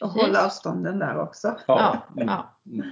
Och 0.02 0.08
hålla 0.10 0.44
avstånden 0.46 0.98
där 0.98 1.18
också. 1.18 1.56
Ja, 1.66 2.06
Mm. 2.16 2.28
ja. 2.28 2.56
Mm. 2.66 2.86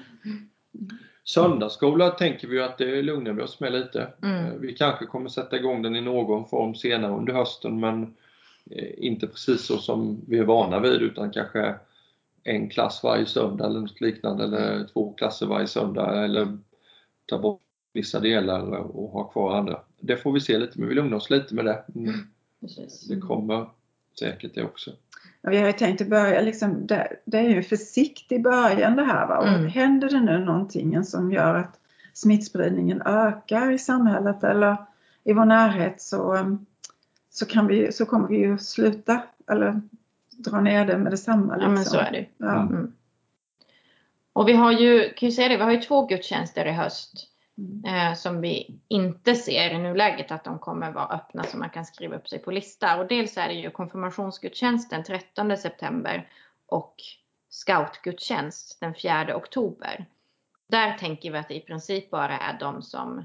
Söndagsskola 1.25 2.11
tänker 2.11 2.49
vi 2.49 2.61
att 2.63 2.79
det 2.79 3.03
lugnar 3.03 3.33
vi 3.33 3.43
oss 3.43 3.61
med 3.61 3.73
lite. 3.73 4.13
Mm. 4.23 4.45
Eh, 4.47 4.53
Vi 4.53 4.75
kanske 4.75 5.07
kommer 5.07 5.29
sätta 5.29 5.57
igång 5.57 5.83
den 5.83 5.97
i 5.97 6.01
någon 6.01 6.49
form 6.49 6.75
senare 6.75 7.13
under 7.13 7.33
hösten 7.33 7.81
men 7.81 8.15
eh, 8.71 8.89
inte 8.97 9.27
precis 9.27 9.67
så 9.67 9.79
som 9.79 10.21
vi 10.29 10.39
är 10.39 10.45
vana 10.45 10.81
vid 10.81 11.03
utan 11.03 11.31
kanske 11.31 11.75
en 12.45 12.69
klass 12.71 13.01
varje 13.03 13.27
söndag 13.27 13.67
eller 13.67 13.81
något 13.81 14.01
liknande 14.01 14.45
eller 14.45 14.85
två 14.85 15.13
klasser 15.13 15.47
varje 15.47 15.67
söndag 15.67 16.25
eller 16.25 16.59
ta 17.27 17.39
bort 17.39 17.61
vissa 17.93 18.21
delar 18.21 18.73
och 18.73 19.11
ha 19.11 19.25
kvar 19.25 19.57
andra. 19.57 19.81
Det 20.01 20.17
får 20.17 20.33
vi 20.33 20.41
se 20.41 20.59
lite 20.59 20.79
men 20.81 20.89
vi 20.89 20.95
lugnar 20.95 21.17
oss 21.17 21.31
lite 21.31 21.55
med 21.55 21.65
det. 21.65 21.85
Mm. 21.95 22.15
Precis. 22.61 23.07
Det 23.09 23.17
kommer 23.21 23.67
säkert 24.19 24.55
det 24.55 24.65
också. 24.65 24.91
Vi 25.43 25.59
har 25.59 25.67
ju 25.67 25.73
tänkt 25.73 26.01
att 26.01 26.09
börja, 26.09 26.41
liksom, 26.41 26.87
det, 26.87 27.17
det 27.25 27.39
är 27.39 27.49
ju 27.49 27.57
en 27.57 27.63
försiktig 27.63 28.43
början 28.43 28.97
det 28.97 29.05
här. 29.05 29.27
Va? 29.27 29.39
Och 29.39 29.49
Mm. 29.49 29.67
Händer 29.67 30.09
det 30.09 30.21
nu 30.21 30.45
någonting 30.45 31.05
som 31.05 31.33
gör 31.33 31.55
att 31.55 31.79
smittspridningen 32.13 33.03
ökar 33.03 33.73
i 33.73 33.79
samhället 33.79 34.45
eller 34.45 34.77
i 35.25 35.33
vår 35.33 35.45
närhet 35.45 36.01
så, 36.01 36.35
um, 36.35 36.67
så, 37.31 37.47
kan 37.47 37.67
vi, 37.67 37.93
så 37.93 38.07
kommer 38.07 38.29
vi 38.29 38.37
ju 38.37 38.59
sluta 38.59 39.23
eller 39.51 39.81
dra 40.31 40.61
ner 40.61 40.87
det 40.87 40.99
med 40.99 41.13
detsamma. 41.13 41.57
Ja, 41.61 41.69
men 41.69 41.75
liksom. 41.75 41.99
så 41.99 42.05
är 42.05 42.13
det. 42.13 42.27
Ja. 42.37 42.61
Mm. 42.61 42.93
Och 44.33 44.49
vi 44.49 44.53
har 44.53 44.73
ju, 44.73 45.13
kan 45.13 45.29
ju 45.29 45.33
säga 45.33 45.49
det, 45.49 45.57
vi 45.57 45.63
har 45.63 45.73
ju 45.73 45.81
två 45.81 46.07
gudstjänster 46.07 46.65
i 46.65 46.73
höst 46.73 47.27
Mm. 47.61 47.85
eh, 47.85 48.15
som 48.15 48.41
vi 48.41 48.81
inte 48.89 49.35
ser 49.35 49.71
i 49.71 49.79
nuläget 49.79 50.31
att 50.31 50.45
de 50.45 50.59
kommer 50.59 50.91
vara 50.91 51.07
öppna 51.07 51.45
så 51.45 51.59
man 51.59 51.71
kan 51.71 51.85
skriva 51.85 52.17
upp 52.17 52.29
sig 52.29 52.39
på 52.39 52.51
lista. 52.51 53.01
Och 53.01 53.07
dels 53.07 53.37
är 53.37 53.49
det 53.49 53.55
ju 53.55 53.71
konfirmationsgudstjänsten 53.71 55.05
13 55.05 55.57
september 55.57 56.29
och 56.67 56.95
scoutgudstjänst 57.49 58.81
den 58.81 58.95
4 58.95 59.37
oktober. 59.37 60.07
Där 60.69 60.99
tänker 60.99 61.31
vi 61.31 61.39
att 61.39 61.49
det 61.49 61.55
i 61.55 61.61
princip 61.61 62.11
bara 62.11 62.39
är 62.39 62.59
de 62.59 62.83
som, 62.83 63.19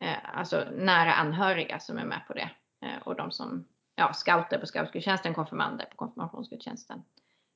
eh, 0.00 0.38
alltså 0.38 0.64
nära 0.72 1.12
anhöriga 1.12 1.80
som 1.80 1.98
är 1.98 2.04
med 2.04 2.20
på 2.26 2.32
det. 2.32 2.50
Eh, 2.82 3.02
och 3.04 3.16
de 3.16 3.30
som, 3.30 3.64
ja, 3.94 4.12
scouter 4.12 4.58
på 4.58 4.66
scoutgudstjänsten, 4.66 5.34
konfirmander 5.34 5.84
på 5.84 5.96
konfirmationsgudstjänsten. 5.96 7.02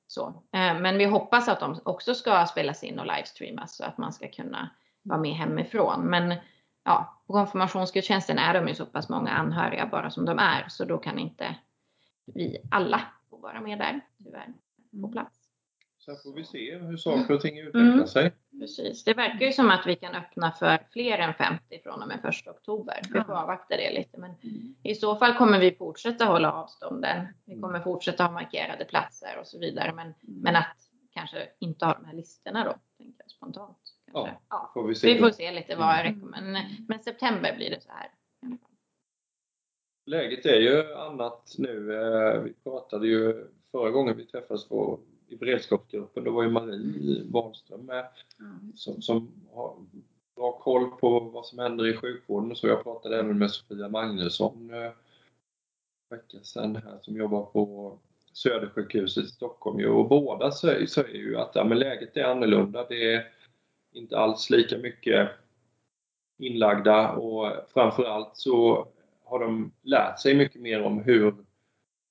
Så. 0.06 0.26
Eh, 0.52 0.80
men 0.80 0.98
vi 0.98 1.04
hoppas 1.04 1.48
att 1.48 1.60
de 1.60 1.80
också 1.84 2.14
ska 2.14 2.46
spelas 2.46 2.84
in 2.84 2.98
och 2.98 3.06
livestreamas 3.06 3.76
så 3.76 3.84
att 3.84 3.98
man 3.98 4.12
ska 4.12 4.28
kunna 4.28 4.70
vara 5.04 5.18
med 5.20 5.34
hemifrån. 5.34 6.00
Men 6.10 6.34
ja, 6.84 7.22
på 7.26 7.32
konfirmationsgudstjänsten 7.32 8.38
är 8.38 8.54
de 8.54 8.68
ju 8.68 8.74
så 8.74 8.86
pass 8.86 9.08
många 9.08 9.30
anhöriga 9.30 9.86
bara 9.86 10.10
som 10.10 10.24
de 10.24 10.38
är 10.38 10.64
så 10.68 10.84
då 10.84 10.98
kan 10.98 11.18
inte 11.18 11.56
vi 12.26 12.58
alla 12.70 13.00
få 13.30 13.36
vara 13.36 13.60
med 13.60 13.78
där 13.78 14.00
tyvärr 14.24 14.48
på 15.02 15.08
plats. 15.08 15.40
Sen 16.04 16.16
får 16.22 16.32
vi 16.34 16.44
se 16.44 16.78
hur 16.78 16.96
saker 16.96 17.34
och 17.34 17.40
ting 17.40 17.58
utvecklar 17.58 17.80
Mm. 17.92 18.06
sig. 18.06 18.32
Precis. 18.60 19.04
Det 19.04 19.14
verkar 19.14 19.46
ju 19.46 19.52
som 19.52 19.70
att 19.70 19.86
vi 19.86 19.96
kan 19.96 20.14
öppna 20.14 20.52
för 20.52 20.78
fler 20.92 21.18
än 21.18 21.34
50 21.34 21.80
från 21.82 22.02
och 22.02 22.08
med 22.08 22.24
1 22.24 22.46
oktober. 22.48 23.00
Vi 23.12 23.20
får 23.24 23.32
avvakta 23.32 23.76
det 23.76 23.92
lite 23.94 24.18
men 24.18 24.30
Mm. 24.42 24.74
i 24.82 24.94
så 24.94 25.16
fall 25.16 25.34
kommer 25.34 25.58
vi 25.58 25.72
fortsätta 25.76 26.24
hålla 26.24 26.52
avstånden. 26.52 27.26
Vi 27.44 27.60
kommer 27.60 27.80
fortsätta 27.80 28.24
ha 28.24 28.30
markerade 28.32 28.84
platser 28.84 29.38
och 29.40 29.46
så 29.46 29.58
vidare 29.58 29.92
men, 29.92 30.14
men 30.20 30.56
att 30.56 30.76
kanske 31.12 31.48
inte 31.58 31.86
ha 31.86 31.94
de 31.94 32.04
här 32.04 32.14
listorna 32.14 32.64
då, 32.64 32.74
tänker 32.98 33.22
jag 33.22 33.30
spontant. 33.30 33.78
Kanske. 34.14 34.36
Ja. 34.48 34.70
Får 34.74 34.86
vi 34.88 34.94
se 34.94 35.14
Vi 35.14 35.18
får 35.20 35.30
se 35.30 35.52
lite 35.52 35.76
vad 35.76 35.86
jag 35.86 36.00
Mm. 36.06 36.14
rekommenderar. 36.14 36.66
Men, 36.88 37.02
september 37.02 37.56
blir 37.56 37.70
det 37.70 37.80
så 37.82 37.88
här. 37.92 38.10
Läget 40.06 40.46
är 40.46 40.60
ju 40.60 40.94
annat 40.94 41.54
nu. 41.58 41.94
Eh, 41.94 42.40
Vi 42.42 42.52
pratade 42.52 43.08
ju 43.08 43.46
förra 43.72 43.90
gången 43.90 44.16
vi 44.16 44.26
träffades 44.26 44.68
på, 44.68 44.98
i 45.28 45.36
beredskapsgruppen, 45.36 46.24
då 46.24 46.30
var 46.30 46.42
ju 46.42 46.50
Marie 46.50 47.22
Wahlström 47.30 47.80
med 47.86 48.06
Ja. 48.38 48.44
som, 48.74 49.02
som 49.02 49.30
har 49.54 49.76
bra 50.36 50.52
koll 50.52 50.90
på 50.90 51.20
vad 51.20 51.46
som 51.46 51.58
händer 51.58 51.86
i 51.86 51.96
sjukvården. 51.96 52.56
Så 52.56 52.66
jag 52.66 52.82
pratade 52.82 53.18
även 53.18 53.38
med 53.38 53.50
Sofia 53.50 53.88
Magnusson 53.88 54.70
eh, 54.74 54.82
en 54.82 54.92
vecka 56.10 56.38
sedan 56.42 56.76
här 56.76 56.98
som 57.02 57.16
jobbar 57.16 57.42
på 57.44 57.98
Södersjukhuset 58.32 59.24
i 59.24 59.28
Stockholm. 59.28 59.90
Och 59.96 60.08
båda 60.08 60.52
säger, 60.52 60.86
säger 60.86 61.14
ju 61.18 61.36
att 61.38 61.50
ja, 61.54 61.64
men 61.64 61.78
läget 61.78 62.16
är 62.16 62.24
annorlunda. 62.24 62.86
Det 62.88 63.14
är 63.14 63.32
inte 63.94 64.18
alls 64.18 64.50
lika 64.50 64.78
mycket 64.78 65.28
inlagda 66.38 67.12
och 67.12 67.52
framförallt 67.68 68.36
så 68.36 68.88
har 69.24 69.38
de 69.38 69.72
lärt 69.82 70.20
sig 70.20 70.34
mycket 70.34 70.60
mer 70.60 70.82
om 70.82 71.02
hur 71.02 71.34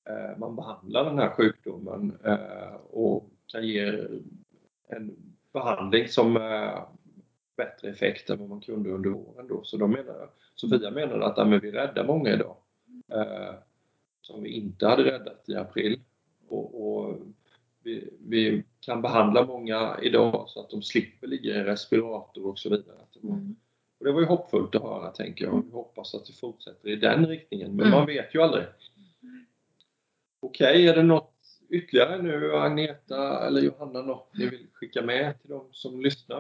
eh, 0.10 0.38
man 0.38 0.56
behandlar 0.56 1.06
den 1.06 1.20
här 1.20 1.30
sjukdomen 1.30 2.18
eh, 2.24 2.76
och 2.92 3.30
kan 3.48 3.68
ge 3.68 4.08
en 4.88 5.16
behandling 5.54 6.08
som 6.08 6.38
eh, 6.38 6.84
bättre 7.58 7.90
effekt 7.90 8.30
än 8.30 8.40
vad 8.40 8.50
man 8.50 8.62
kunde 8.62 8.90
under 8.90 9.10
våren 9.10 9.48
då. 9.48 9.64
Så 9.64 9.78
de 9.78 9.92
menar, 9.92 10.30
Sofia 10.56 10.92
menar 10.92 11.20
att 11.20 11.38
ja, 11.38 11.46
men 11.46 11.60
vi 11.60 11.72
räddar 11.72 12.08
många 12.08 12.30
idag 12.30 12.56
eh, 13.08 13.54
som 14.22 14.44
vi 14.44 14.50
inte 14.50 14.88
hade 14.88 15.04
räddat 15.04 15.44
i 15.48 15.56
april. 15.56 16.00
Och, 16.48 16.88
och 16.88 17.18
vi, 17.84 18.10
vi 18.28 18.64
kan 18.80 19.02
behandla 19.02 19.46
många 19.46 19.98
idag 20.02 20.46
så 20.50 20.60
att 20.60 20.70
de 20.70 20.82
slipper 20.82 21.28
ligga 21.28 21.56
i 21.56 21.64
respirator 21.64 22.48
och 22.48 22.60
så 22.60 22.70
vidare. 22.70 22.96
Att 23.02 23.14
det 23.14 23.20
var- 23.28 23.34
Mm. 23.36 23.56
och 24.00 24.06
det 24.06 24.12
var 24.12 24.20
ju 24.20 24.26
hoppfullt 24.28 24.76
att 24.76 24.82
höra 24.84 25.10
tänker 25.12 25.46
jag. 25.46 25.64
Vi 25.66 25.72
hoppas 25.72 26.16
att 26.16 26.26
det 26.26 26.34
fortsätter 26.34 26.90
i 26.90 26.96
den 26.96 27.26
riktningen. 27.28 27.72
Men 27.76 27.86
Mm. 27.88 27.98
man 27.98 28.06
vet 28.08 28.36
ju 28.36 28.42
aldrig. 28.42 28.66
Okej, 30.40 30.88
är 30.88 30.96
det 30.96 31.04
något 31.04 31.34
ytterligare 31.70 32.22
nu 32.22 32.56
Agneta 32.56 33.48
eller 33.48 33.62
Johanna 33.62 34.02
något 34.02 34.30
ni 34.38 34.46
vill 34.48 34.68
skicka 34.74 35.02
med 35.02 35.42
till 35.42 35.50
de 35.50 35.68
som 35.72 36.02
lyssnar? 36.02 36.40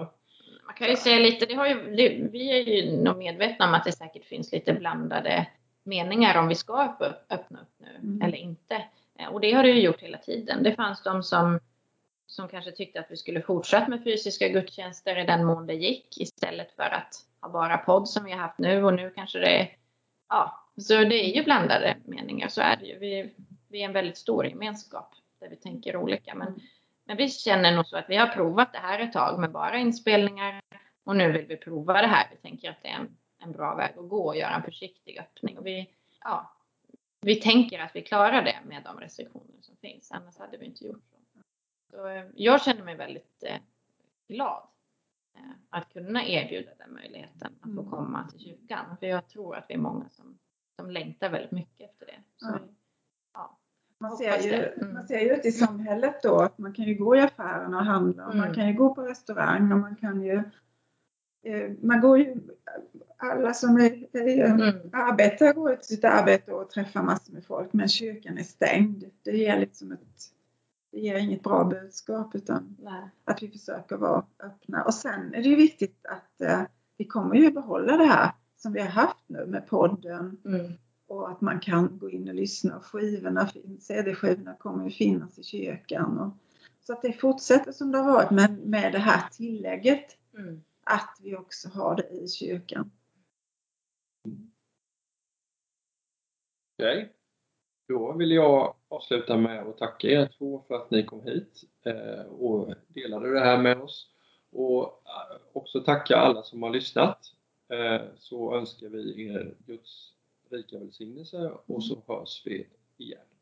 Man 0.65 0.75
kan 0.77 0.89
ju 0.89 0.95
säga 0.95 1.19
lite, 1.19 1.45
det 1.45 1.53
har 1.53 1.67
ju, 1.67 1.95
det, 1.95 2.29
vi 2.31 2.49
är 2.51 2.63
ju 2.73 2.97
nog 3.03 3.17
medvetna 3.17 3.67
om 3.67 3.73
att 3.73 3.83
det 3.85 3.91
säkert 3.91 4.25
finns 4.25 4.51
lite 4.51 4.73
blandade 4.73 5.47
meningar 5.83 6.39
om 6.39 6.47
vi 6.47 6.55
ska 6.55 6.73
öpp- 6.73 7.13
öppna 7.29 7.59
upp 7.61 7.67
nu 7.77 7.87
Mm. 7.95 8.21
eller 8.21 8.37
inte. 8.37 8.83
Eh, 9.20 9.28
och 9.28 9.41
det 9.41 9.53
har 9.53 9.64
det 9.64 9.70
ju 9.70 9.82
gjort 9.82 10.01
hela 10.01 10.18
tiden. 10.18 10.64
Det 10.64 10.76
fanns 10.76 11.03
de 11.03 11.24
som, 11.24 11.59
som 12.28 12.47
kanske 12.47 12.72
tyckte 12.72 12.99
att 12.99 13.11
vi 13.11 13.18
skulle 13.18 13.41
fortsätta 13.41 13.88
med 13.88 14.03
fysiska 14.03 14.47
gudstjänster 14.47 15.20
i 15.20 15.26
den 15.26 15.45
mån 15.45 15.68
det 15.68 15.74
gick 15.74 16.22
istället 16.22 16.72
för 16.76 16.84
att 16.84 17.16
ha 17.41 17.49
bara 17.49 17.78
podd 17.78 18.09
som 18.09 18.24
vi 18.24 18.32
har 18.32 18.39
haft 18.39 18.57
nu 18.57 18.84
och 18.84 18.93
nu 18.93 19.09
kanske 19.16 19.39
det 19.39 19.61
är, 19.61 19.78
ja, 20.30 20.64
så 20.78 20.93
det 20.93 21.26
är 21.26 21.36
ju 21.36 21.43
blandade 21.43 21.97
meningar, 22.05 22.47
så 22.47 22.61
är 22.61 22.76
det 22.76 22.86
ju. 22.86 22.99
Vi, 22.99 23.34
vi 23.70 23.82
är 23.82 23.86
en 23.86 23.93
väldigt 23.93 24.18
stor 24.18 24.45
gemenskap 24.45 25.16
där 25.39 25.49
vi 25.49 25.55
tänker 25.55 25.95
olika. 25.95 26.36
Men, 26.36 26.59
men 27.05 27.18
vi 27.18 27.30
känner 27.30 27.76
nog 27.76 27.86
så 27.86 27.97
att 27.97 28.09
vi 28.09 28.16
har 28.16 28.28
provat 28.28 28.74
det 28.74 28.80
här 28.80 28.99
ett 28.99 29.14
tag 29.14 29.39
med 29.39 29.51
bara 29.51 29.78
inspelningar 29.78 30.61
och 31.03 31.16
nu 31.16 31.32
vill 31.32 31.45
vi 31.45 31.57
prova 31.57 32.01
det 32.01 32.07
här. 32.07 32.28
Vi 32.32 32.38
tänker 32.38 32.70
att 32.70 32.82
det 32.82 32.88
är 32.88 32.95
en, 32.95 33.18
en 33.43 33.51
bra 33.51 33.76
väg 33.76 33.91
att 33.97 34.09
gå 34.09 34.26
och 34.26 34.38
göra 34.38 34.55
en 34.55 34.64
försiktig 34.64 35.20
öppning. 35.20 35.57
Och 35.57 35.66
vi, 35.66 35.89
ja, 36.24 36.53
vi 37.24 37.36
tänker 37.36 37.80
att 37.80 37.95
vi 37.95 38.01
klarar 38.01 38.41
det 38.43 38.57
med 38.67 38.84
de 38.84 38.99
restriktioner 38.99 39.61
som 39.61 39.76
finns, 39.76 40.11
annars 40.11 40.38
hade 40.38 40.57
vi 40.57 40.65
inte 40.65 40.86
gjort 40.86 41.03
så. 41.11 41.17
så 41.91 42.07
eh, 42.07 42.26
jag 42.36 42.61
känner 42.61 42.84
mig 42.84 42.95
väldigt 42.95 43.43
eh, 43.43 43.57
glad 44.28 44.67
eh, 45.38 45.41
att 45.69 45.93
kunna 45.93 46.26
erbjuda 46.26 46.71
den 46.78 46.93
möjligheten 46.93 47.51
att 47.61 47.74
få 47.74 47.80
Mm. 47.80 47.89
komma 47.91 48.28
till 48.30 48.39
kyrkan. 48.39 48.97
För 48.99 49.07
jag 49.07 49.28
tror 49.28 49.55
att 49.55 49.65
vi 49.69 49.74
är 49.74 49.78
många 49.80 50.09
som, 50.09 50.39
som 50.76 50.91
längtar 50.91 51.30
väldigt 51.30 51.51
mycket 51.51 51.89
efter 51.89 52.05
det. 52.05 52.19
Så, 52.38 52.47
Ja. 52.47 52.59
ja. 53.34 53.57
Man 53.97 54.17
ser, 54.17 54.39
ju, 54.39 54.49
det. 54.51 54.67
Mm. 54.67 54.93
man 54.93 55.07
ser 55.07 55.19
ju 55.19 55.34
ute 55.34 55.47
i 55.47 55.51
samhället 55.51 56.15
då 56.24 56.39
att 56.39 56.57
man 56.57 56.74
kan 56.74 56.86
ju 56.86 56.95
gå 56.95 57.15
i 57.15 57.19
affärerna 57.19 57.78
och 57.78 57.86
handla 57.86 58.28
och 58.28 58.36
man 58.36 58.43
Mm. 58.45 58.55
kan 58.55 58.67
ju 58.67 58.74
gå 58.74 58.95
på 58.95 59.01
restaurang 59.01 59.71
och 59.71 59.80
man 59.80 59.95
kan 59.95 60.21
ju 60.24 60.43
man 61.82 62.01
går 62.01 62.19
ju, 62.19 62.36
alla 63.18 63.53
som 63.53 63.78
är, 63.78 64.18
är 64.18 64.45
Mm. 64.45 64.76
arbetar 64.93 65.53
går 65.53 65.76
till 65.76 65.88
sitt 65.88 66.03
arbete 66.03 66.51
och 66.51 66.70
träffar 66.70 67.03
massor 67.03 67.34
med 67.34 67.45
folk 67.45 67.74
men 67.74 67.88
kyrkan 67.89 68.38
är 68.38 68.43
stängd. 68.43 69.03
Det 69.24 69.32
ger 69.38 69.59
liksom 69.59 69.91
ett, 69.91 69.99
det 70.91 70.99
ger 70.99 71.16
inget 71.18 71.43
bra 71.43 71.64
budskap 71.64 72.36
utan 72.36 72.78
Nej. 72.82 73.09
att 73.26 73.43
vi 73.43 73.49
försöker 73.49 73.97
vara 73.97 74.26
öppna. 74.43 74.84
Och 74.84 74.93
sen 74.93 75.34
är 75.34 75.43
det 75.43 75.49
ju 75.49 75.55
viktigt 75.55 76.05
att 76.05 76.41
eh, 76.41 76.61
vi 76.97 77.05
kommer 77.05 77.36
ju 77.36 77.51
behålla 77.51 77.97
det 77.97 78.05
här 78.05 78.32
som 78.57 78.74
vi 78.74 78.80
har 78.80 78.88
haft 78.88 79.24
nu 79.28 79.45
med 79.45 79.68
podden 79.68 80.38
Mm. 80.45 80.72
och 81.07 81.30
att 81.32 81.41
man 81.41 81.59
kan 81.59 81.97
gå 81.99 82.09
in 82.09 82.28
och 82.30 82.36
lyssna. 82.36 82.78
Och 82.78 82.86
skivorna, 82.86 83.49
CD-skivorna 83.80 84.53
kommer 84.59 84.84
ju 84.86 84.91
finnas 84.91 85.39
i 85.39 85.43
kyrkan. 85.43 86.20
Och, 86.20 86.38
så 86.86 86.93
att 86.93 87.01
det 87.01 87.14
fortsätter 87.14 87.72
som 87.72 87.91
det 87.91 87.97
har 87.97 88.11
varit 88.11 88.32
men 88.32 88.55
med 88.55 88.91
det 88.91 88.99
här 88.99 89.24
tillägget 89.32 90.18
Mm. 90.38 90.61
att 90.84 91.18
vi 91.22 91.36
också 91.36 91.70
har 91.70 91.95
det 91.95 92.09
i 92.09 92.28
kyrkan. 92.28 92.91
Okej. 96.74 97.13
Då 97.88 98.13
vill 98.13 98.32
jag 98.32 98.76
avsluta 98.88 99.38
med 99.38 99.67
att 99.67 99.78
tacka 99.78 100.07
er 100.07 100.30
två 100.38 100.63
för 100.67 100.76
att 100.76 100.91
ni 100.91 101.03
kom 101.03 101.21
hit 101.24 101.63
eh, 101.86 102.26
och 102.26 102.74
delade 102.88 103.34
det 103.34 103.39
här 103.39 103.57
med 103.61 103.82
oss. 103.82 104.09
Och 104.51 104.84
eh, 104.84 105.38
också 105.53 105.82
tacka 105.82 106.17
alla 106.17 106.43
som 106.43 106.63
har 106.63 106.69
lyssnat. 106.69 107.19
Eh, 107.69 108.01
så 108.17 108.55
önskar 108.55 108.88
vi 108.88 109.28
er 109.28 109.55
Guds 109.65 110.13
rika 110.49 110.80
välsignelse 110.80 111.51
och 111.65 111.84
så 111.84 112.03
hörs 112.07 112.41
vi 112.45 112.67
igen. 112.97 113.32